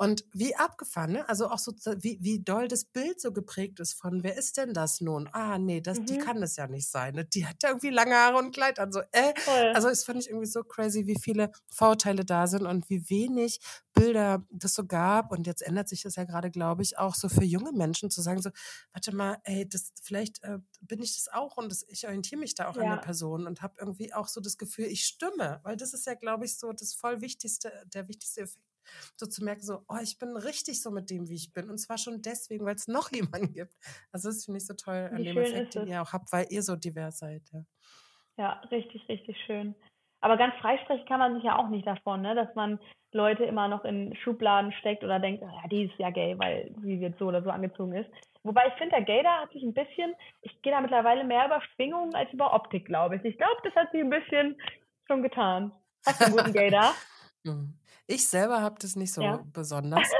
[0.00, 1.28] Und wie abgefahren, ne?
[1.28, 4.72] Also auch so, wie, wie doll das Bild so geprägt ist von, wer ist denn
[4.72, 5.28] das nun?
[5.32, 6.06] Ah, nee, das, mhm.
[6.06, 7.16] die kann das ja nicht sein.
[7.16, 7.26] Ne?
[7.26, 8.92] Die hat ja irgendwie lange Haare und Kleid an.
[8.92, 9.34] So, äh.
[9.74, 13.60] Also es fand ich irgendwie so crazy, wie viele Vorurteile da sind und wie wenig
[13.92, 15.32] Bilder das so gab.
[15.32, 18.22] Und jetzt ändert sich das ja gerade, glaube ich, auch so für junge Menschen zu
[18.22, 18.48] sagen, so,
[18.94, 22.54] warte mal, ey, das, vielleicht äh, bin ich das auch und das, ich orientiere mich
[22.54, 22.84] da auch ja.
[22.84, 25.60] an der Person und habe irgendwie auch so das Gefühl, ich stimme.
[25.62, 28.69] Weil das ist ja, glaube ich, so das voll wichtigste, der wichtigste Effekt
[29.16, 31.70] so zu merken, so, oh, ich bin richtig so mit dem, wie ich bin.
[31.70, 33.74] Und zwar schon deswegen, weil es noch jemanden gibt.
[34.12, 36.62] Also das finde ich so toll an dem Effekt, den ihr auch habt, weil ihr
[36.62, 37.42] so divers seid.
[37.52, 37.64] Ja.
[38.36, 39.74] Ja, richtig, richtig schön.
[40.22, 42.34] Aber ganz freisprechen kann man sich ja auch nicht davon, ne?
[42.34, 42.78] dass man
[43.12, 46.74] Leute immer noch in Schubladen steckt oder denkt, "Ah ja, die ist ja gay, weil
[46.82, 48.08] sie jetzt so oder so angezogen ist.
[48.42, 51.60] Wobei ich finde, der Gaydar hat sich ein bisschen, ich gehe da mittlerweile mehr über
[51.74, 53.24] Schwingungen als über Optik, glaube ich.
[53.24, 54.56] Ich glaube, das hat sie ein bisschen
[55.06, 55.72] schon getan.
[56.06, 56.94] Hast du einen guten Gaydar?
[57.44, 57.74] Mhm.
[58.12, 59.44] Ich selber habe das nicht so Ja.
[59.52, 60.16] besonders,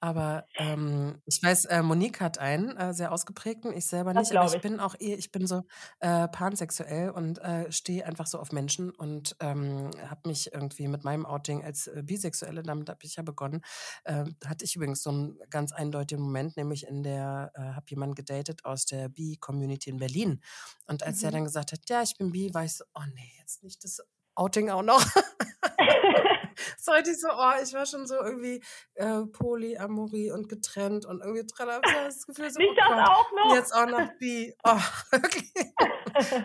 [0.00, 4.46] aber ähm, ich weiß, äh, Monique hat einen äh, sehr ausgeprägten, ich selber nicht, aber
[4.46, 4.62] ich ich.
[4.62, 5.64] bin auch eh, ich bin so
[6.00, 11.04] äh, pansexuell und äh, stehe einfach so auf Menschen und ähm, habe mich irgendwie mit
[11.04, 13.60] meinem Outing als äh, Bisexuelle, damit habe ich ja begonnen,
[14.04, 18.64] äh, hatte ich übrigens so einen ganz eindeutigen Moment, nämlich in der, habe jemanden gedatet
[18.64, 20.40] aus der Bi-Community in Berlin
[20.86, 21.32] und als er Mhm.
[21.32, 24.00] dann gesagt hat, ja, ich bin Bi, war ich so, oh nee, jetzt nicht das
[24.36, 25.04] Outing auch noch.
[26.78, 28.62] so richtig so, oh, ich war schon so irgendwie
[28.94, 33.54] äh, Polyamorie und getrennt und irgendwie so das Gefühl so, Nicht oh das auch noch?
[33.54, 34.54] jetzt auch noch bi.
[34.64, 34.80] Oh,
[35.10, 35.52] wirklich.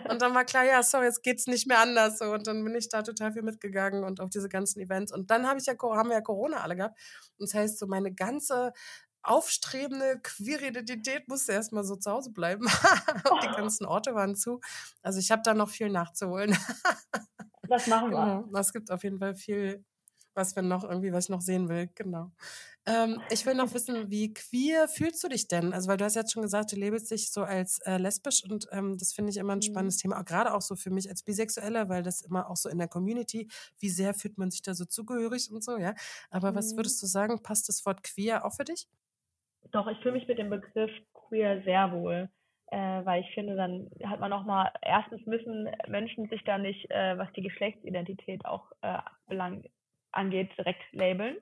[0.08, 2.18] Und dann war klar, ja, sorry, jetzt geht's nicht mehr anders.
[2.18, 2.26] So.
[2.32, 5.12] Und dann bin ich da total viel mitgegangen und auf diese ganzen Events.
[5.12, 6.98] Und dann hab ich ja, haben wir ja Corona alle gehabt.
[7.38, 8.72] Und das heißt, so meine ganze
[9.22, 12.66] aufstrebende queere Identität musste erstmal so zu Hause bleiben.
[13.42, 14.60] die ganzen Orte waren zu.
[15.02, 16.56] Also ich habe da noch viel nachzuholen.
[17.68, 18.44] Das machen wir.
[18.44, 19.84] Genau, es gibt auf jeden Fall viel,
[20.34, 21.88] was wir noch irgendwie, was ich noch sehen will.
[21.94, 22.30] Genau.
[22.86, 25.72] Ähm, ich will noch wissen, wie queer fühlst du dich denn?
[25.72, 28.66] Also, weil du hast jetzt schon gesagt, du labelst dich so als äh, lesbisch und
[28.72, 29.62] ähm, das finde ich immer ein Mhm.
[29.62, 32.68] spannendes Thema, auch gerade auch so für mich als Bisexuelle, weil das immer auch so
[32.68, 35.94] in der Community, wie sehr fühlt man sich da so zugehörig und so, ja.
[36.30, 36.76] Aber was Mhm.
[36.76, 38.88] würdest du sagen, passt das Wort queer auch für dich?
[39.70, 42.28] Doch, ich fühle mich mit dem Begriff queer sehr wohl,
[42.70, 46.90] äh, weil ich finde, dann hat man noch mal, erstens müssen Menschen sich da nicht,
[46.90, 49.64] äh, was die Geschlechtsidentität auch äh, belang
[50.12, 51.36] angeht, direkt labeln.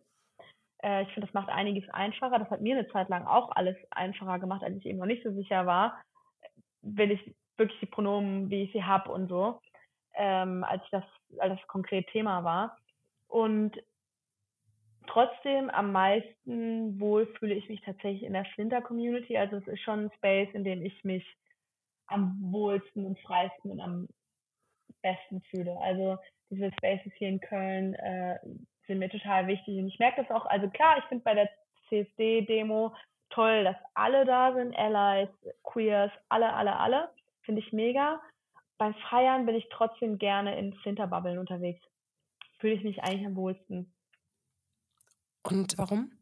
[0.82, 2.38] Äh, ich finde, das macht einiges einfacher.
[2.38, 5.22] Das hat mir eine Zeit lang auch alles einfacher gemacht, als ich eben noch nicht
[5.22, 6.00] so sicher war,
[6.82, 9.60] will ich wirklich die Pronomen, wie ich sie habe und so,
[10.14, 11.04] ähm, als das,
[11.38, 12.76] als das konkret Thema war.
[13.28, 13.76] Und
[15.06, 19.36] trotzdem am meisten wohl fühle ich mich tatsächlich in der Flinter-Community.
[19.36, 21.24] Also es ist schon ein Space, in dem ich mich
[22.06, 24.08] am wohlsten und freisten und am
[25.02, 25.78] besten fühle.
[25.80, 26.18] Also
[26.50, 28.38] diese Spaces hier in Köln äh,
[28.86, 30.46] sind mir total wichtig und ich merke das auch.
[30.46, 31.48] Also klar, ich finde bei der
[31.88, 32.94] CSD-Demo
[33.30, 35.30] toll, dass alle da sind, Allies,
[35.62, 37.10] Queers, alle, alle, alle.
[37.42, 38.20] Finde ich mega.
[38.78, 41.80] Beim Feiern bin ich trotzdem gerne in Flinterbubbeln unterwegs.
[42.58, 43.92] Fühle ich mich eigentlich am wohlsten.
[45.42, 46.12] Und warum?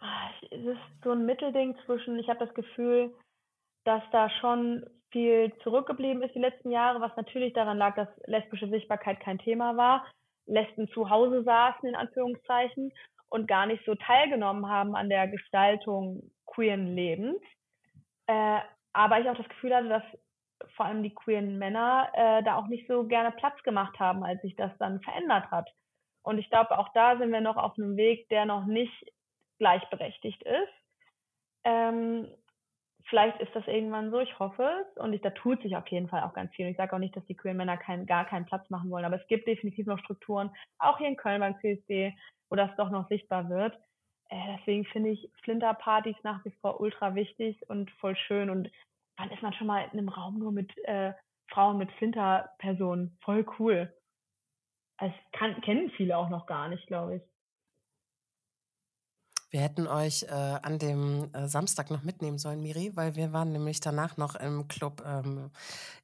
[0.00, 3.14] Ah, Es ist so ein Mittelding zwischen, ich habe das Gefühl,
[3.84, 8.68] dass da schon viel zurückgeblieben ist die letzten Jahre, was natürlich daran lag, dass lesbische
[8.68, 10.06] Sichtbarkeit kein Thema war,
[10.46, 12.92] Lesben zu Hause saßen, in Anführungszeichen,
[13.30, 17.38] und gar nicht so teilgenommen haben an der Gestaltung queeren Lebens.
[18.26, 18.60] Äh,
[18.92, 20.02] aber ich auch das Gefühl hatte, dass
[20.74, 24.40] vor allem die queeren Männer äh, da auch nicht so gerne Platz gemacht haben, als
[24.42, 25.68] sich das dann verändert hat.
[26.22, 29.12] Und ich glaube, auch da sind wir noch auf einem Weg, der noch nicht
[29.58, 30.72] gleichberechtigt ist.
[31.64, 32.28] Ähm,
[33.08, 35.02] vielleicht ist das irgendwann so, ich hoffe es.
[35.02, 36.66] Und ich, da tut sich auf jeden Fall auch ganz viel.
[36.66, 39.04] Und ich sage auch nicht, dass die queeren Männer kein, gar keinen Platz machen wollen,
[39.04, 42.14] aber es gibt definitiv noch Strukturen, auch hier in Köln beim CSD,
[42.50, 43.78] wo das doch noch sichtbar wird.
[44.28, 48.50] Äh, deswegen finde ich Flinterpartys nach wie vor ultra wichtig und voll schön.
[48.50, 48.70] Und
[49.16, 51.12] wann ist man schon mal in einem Raum nur mit äh,
[51.50, 53.16] Frauen mit Flinterpersonen?
[53.22, 53.92] Voll cool.
[54.98, 57.22] Das kann, kennen viele auch noch gar nicht, glaube ich.
[59.50, 63.50] Wir hätten euch äh, an dem äh, Samstag noch mitnehmen sollen, Miri, weil wir waren
[63.52, 65.50] nämlich danach noch im Club ähm,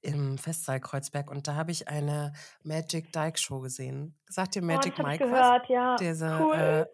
[0.01, 2.33] im Festsaal Kreuzberg und da habe ich eine
[2.63, 4.17] Magic Dyke Show gesehen.
[4.29, 5.31] Sagt dir Oh, Magic habe ich Mike was?
[5.31, 5.97] gehört, ja.
[5.97, 6.55] Diese, cool.
[6.55, 6.87] äh,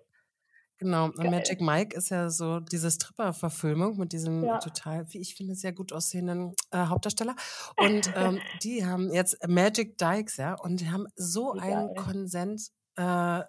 [0.79, 1.31] genau, und Geil.
[1.31, 4.59] Magic Mike ist ja so diese Stripper-Verfilmung mit diesem Ja.
[4.59, 7.37] total, wie ich finde, sehr gut aussehenden äh, Hauptdarsteller.
[7.77, 11.95] Und ähm, die haben jetzt Magic Dykes, ja, und die haben so Wie einen.
[11.95, 12.73] Konsens.
[12.97, 13.43] Äh,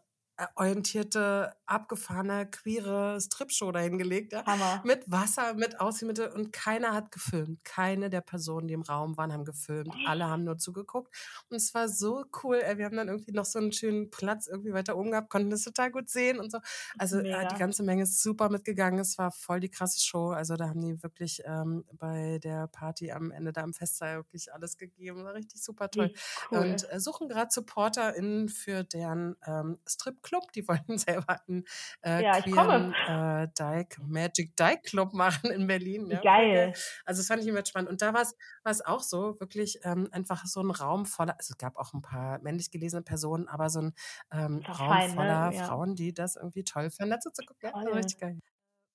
[0.56, 4.46] orientierte, abgefahrene, queere Strip-Show dahingelegt, ja?
[4.46, 4.82] Hammer.
[4.86, 7.64] mit Wasser, mit Außenmittel und keiner hat gefilmt.
[7.64, 9.94] Keine der Personen, die im Raum waren, haben gefilmt.
[10.08, 11.14] Alle haben nur zugeguckt
[11.50, 12.62] und es war so cool.
[12.76, 15.64] Wir haben dann irgendwie noch so einen schönen Platz irgendwie weiter oben gehabt, konnten das
[15.64, 16.60] total gut sehen und so.
[16.98, 17.48] Also äh, Mega.
[17.48, 19.00] die ganze Menge ist super mitgegangen.
[19.00, 20.30] Es war voll die krasse Show.
[20.30, 24.54] Also da haben die wirklich ähm, bei der Party am Ende da im Festsaal wirklich
[24.54, 25.24] alles gegeben.
[25.24, 26.14] War richtig super toll.
[26.50, 26.58] Cool.
[26.60, 30.52] Und äh, suchen gerade SupporterInnen für deren ähm, Strip Club.
[30.54, 31.66] Die wollten selber einen
[32.02, 36.10] äh, Ja, queeren äh, Dyke, Magic Dyke Club machen in Berlin.
[36.10, 36.76] Ja, geil.
[37.06, 37.90] Also das fand ich immer spannend.
[37.90, 38.24] Und da war
[38.66, 42.02] es auch so, wirklich ähm, einfach so ein Raum voller, also es gab auch ein
[42.02, 43.94] paar männlich gelesene Personen, aber so ein
[44.32, 45.48] ähm, Raum fein, ne?
[45.48, 45.68] voller Ja.
[45.68, 47.72] Frauen, die das irgendwie toll fanden, dazu zu gucken.
[47.86, 48.40] Ja, richtig geil.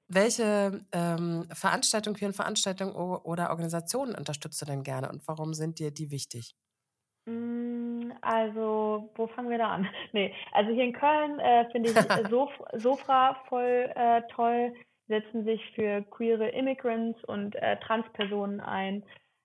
[0.09, 5.91] Welche ähm, Veranstaltungen, queeren Veranstaltungen oder Organisationen unterstützt du denn gerne und warum sind dir
[5.93, 6.55] die wichtig?
[7.29, 7.86] Mm,
[8.21, 9.89] Also, wo fangen wir da an?
[10.13, 14.75] Nee, also hier in Köln äh, finde ich äh, Sof Sofra voll äh, toll,
[15.09, 19.05] setzen sich für queere Immigrants und äh, Transpersonen ein.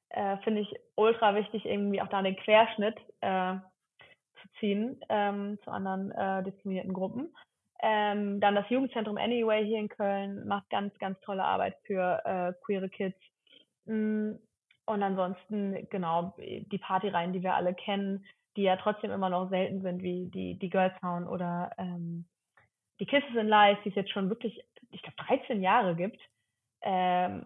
[0.09, 3.55] Äh, finde ich ultra wichtig, irgendwie auch da den Querschnitt äh,
[4.41, 7.33] zu ziehen ähm, zu anderen diskriminierten Gruppen.
[7.83, 12.89] Ähm, dann das Jugendzentrum Anyway hier in Köln macht ganz, ganz tolle Arbeit für queere
[12.89, 13.17] Kids.
[13.85, 14.33] Mm,
[14.85, 19.81] Und ansonsten, genau, die Partyreihen, die wir alle kennen, die ja trotzdem immer noch selten
[19.81, 22.25] sind, wie die, die Girls Town oder ähm,
[22.99, 26.19] die Kisses in Life, die es jetzt schon wirklich, ich glaube, 13 Jahre gibt.
[26.81, 27.45] Ähm,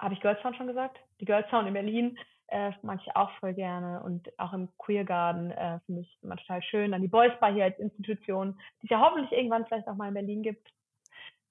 [0.00, 0.98] Habe ich Girls Town schon gesagt?
[1.20, 5.04] Die Girls Town in Berlin äh, mag ich auch voll gerne und auch im Queer
[5.04, 6.92] Garden äh, finde ich immer total schön.
[6.92, 10.08] Dann die Boys Bar hier als Institution, die es ja hoffentlich irgendwann vielleicht auch mal
[10.08, 10.68] in Berlin gibt.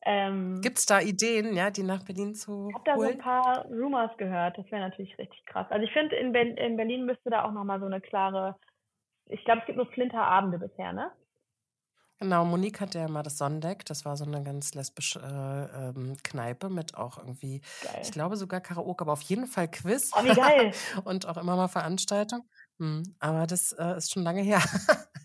[0.06, 3.18] Ähm, Gibt es da Ideen, ja, die nach Berlin zu ich habe da so ein
[3.18, 4.58] paar Rumors gehört.
[4.58, 5.66] Das wäre natürlich richtig krass.
[5.70, 8.56] Also ich finde, in, Ber in Berlin müsste da auch nochmal so eine klare,
[9.28, 11.12] ich glaube, es gibt nur Flinterabende bisher, ne?
[12.20, 13.84] Genau, Monique hatte ja mal das Sondeck.
[13.86, 17.62] Das war so eine ganz lesbische äh, ähm, Kneipe mit auch irgendwie,
[18.02, 18.12] ich Geil.
[18.12, 20.72] glaube sogar Karaoke, aber auf jeden Fall Quiz Oh, wie geil.
[21.04, 22.48] und auch immer mal Veranstaltung.
[22.80, 24.62] Hm, aber das äh, ist schon lange her.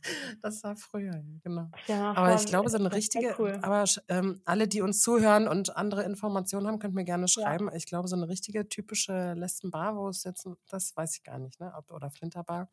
[0.42, 1.68] das war früher, ja, genau.
[1.88, 3.60] Mal Aber ich glaube, so eine das richtige, cool.
[3.60, 7.54] aber ähm, alle, die uns zuhören und andere Informationen haben, könnt mir gerne Ja.
[7.54, 7.70] schreiben.
[7.74, 11.60] Ich glaube, so eine richtige typische Lesbenbar, wo es jetzt, das weiß ich gar nicht,
[11.60, 11.72] ne?
[11.90, 12.70] Oder Flinterbar.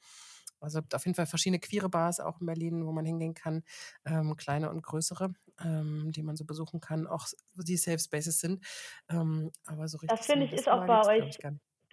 [0.59, 3.35] Also es gibt auf jeden Fall verschiedene queere Bars auch in Berlin, wo man hingehen
[3.35, 3.63] kann,
[4.05, 8.65] ähm, kleine und größere, ähm, die man so besuchen kann, auch die Safe Spaces sind.
[9.09, 11.39] Ähm, aber so Das richtig so finde ich ist auch bei euch.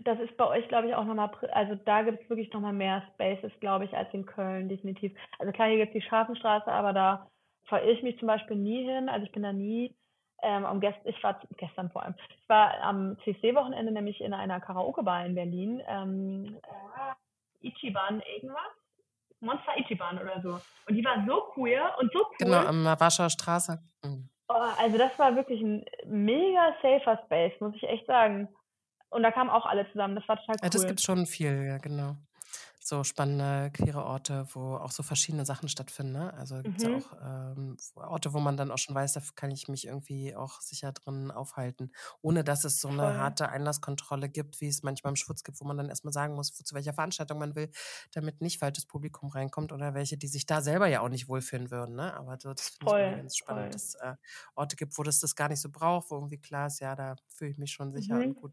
[0.03, 3.03] Das ist bei euch, glaube ich, auch nochmal, also da gibt es wirklich nochmal mehr
[3.15, 5.13] Spaces, glaube ich, als in Köln, definitiv.
[5.39, 7.31] Also klar, hier gibt es die Schafenstraße, aber da
[7.67, 9.09] verirre ich mich zum Beispiel nie hin.
[9.09, 9.95] Also ich bin da nie.
[10.43, 12.15] Ähm, am Gest ich war gestern vor allem.
[12.43, 15.83] Ich war am CSD-Wochenende nämlich in einer Karaoke-Bar in Berlin.
[15.87, 18.61] Ähm, äh, Ichiban irgendwas.
[19.41, 20.61] Monster Ichiban oder so.
[20.89, 22.37] Und die war so queer und so cool.
[22.39, 23.79] Genau, am Warschauer Straße.
[24.03, 24.29] Mhm.
[24.49, 28.49] Oh, also das war wirklich ein mega safer Space, muss ich echt sagen.
[29.15, 30.15] Und da kamen auch alle zusammen.
[30.17, 30.87] Das war total Ja, das cool.
[30.87, 32.17] gibt schon viel, ja, genau.
[32.81, 36.13] So spannende queere Orte, wo auch so verschiedene Sachen stattfinden.
[36.13, 36.35] Ne?
[36.35, 36.95] Also gibt es ja Mhm.
[36.95, 40.61] auch ähm, Orte, wo man dann auch schon weiß, da kann ich mich irgendwie auch
[40.61, 43.17] sicher drin aufhalten, ohne dass es so eine Voll.
[43.17, 46.53] harte Einlasskontrolle gibt, wie es manchmal im Schwutz gibt, wo man dann erstmal sagen muss,
[46.53, 47.71] zu welcher Veranstaltung man will,
[48.13, 51.71] damit nicht falsches Publikum reinkommt oder welche, die sich da selber ja auch nicht wohlfühlen
[51.71, 51.97] würden.
[51.97, 52.15] Ne?
[52.15, 53.75] Aber so, das finde ich ganz spannend, voll.
[53.75, 54.17] dass es äh,
[54.55, 57.17] Orte gibt, wo das das gar nicht so braucht, wo irgendwie klar ist, ja, da
[57.29, 58.45] fühle ich mich schon sicher und Mhm.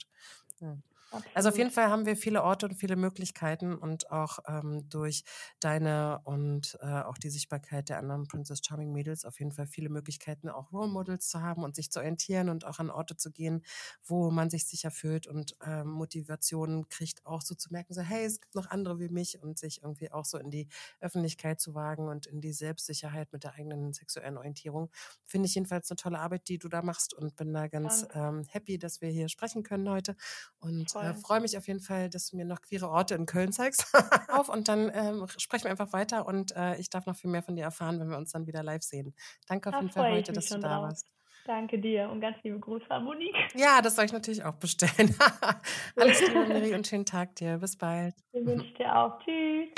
[0.62, 1.01] Gut.
[1.14, 1.20] Ja.
[1.34, 1.57] Also auf Absolut.
[1.57, 5.24] jeden Fall haben wir viele Orte und viele Möglichkeiten und auch ähm, durch
[5.59, 9.89] deine und äh, auch die Sichtbarkeit der anderen Princess Charming Mädels auf jeden Fall viele
[9.89, 13.32] Möglichkeiten, auch Role Models zu haben und sich zu orientieren und auch an Orte zu
[13.32, 13.64] gehen,
[14.03, 18.26] wo man sich sicher fühlt und ähm, Motivation kriegt, auch so zu merken, so hey,
[18.26, 20.68] es gibt noch andere wie mich und sich irgendwie auch so in die
[20.99, 24.89] Öffentlichkeit zu wagen und in die Selbstsicherheit mit der eigenen sexuellen Orientierung.
[25.26, 28.43] Finde ich jedenfalls eine tolle Arbeit, die du da machst und bin da ganz ähm,
[28.49, 30.16] happy, dass wir hier sprechen können heute
[30.59, 31.22] und äh, Voll.
[31.22, 33.91] freue mich auf jeden Fall, dass du mir noch queere Orte in Köln zeigst.
[34.30, 37.43] auf und dann ähm, sprechen wir einfach weiter und äh, ich darf noch viel mehr
[37.43, 39.14] von dir erfahren, wenn wir uns dann wieder live sehen.
[39.47, 40.84] Danke auf Da jeden Fall ich heute, dass du da drauf.
[40.84, 41.08] warst.
[41.47, 43.36] Danke dir und ganz liebe Grüße an Monique.
[43.56, 45.16] Ja, das soll ich natürlich auch bestellen.
[45.95, 47.58] Alles Liebe, Miri, und schönen Tag dir.
[47.58, 48.14] Bis bald.
[48.32, 49.20] Den wünsche ich dir auch.
[49.26, 49.70] Tschüss.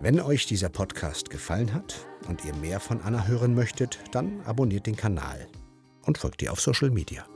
[0.00, 4.86] Wenn euch dieser Podcast gefallen hat und ihr mehr von Anna hören möchtet, dann abonniert
[4.86, 5.48] den Kanal
[6.08, 7.26] und folgt ihr auf Social Media.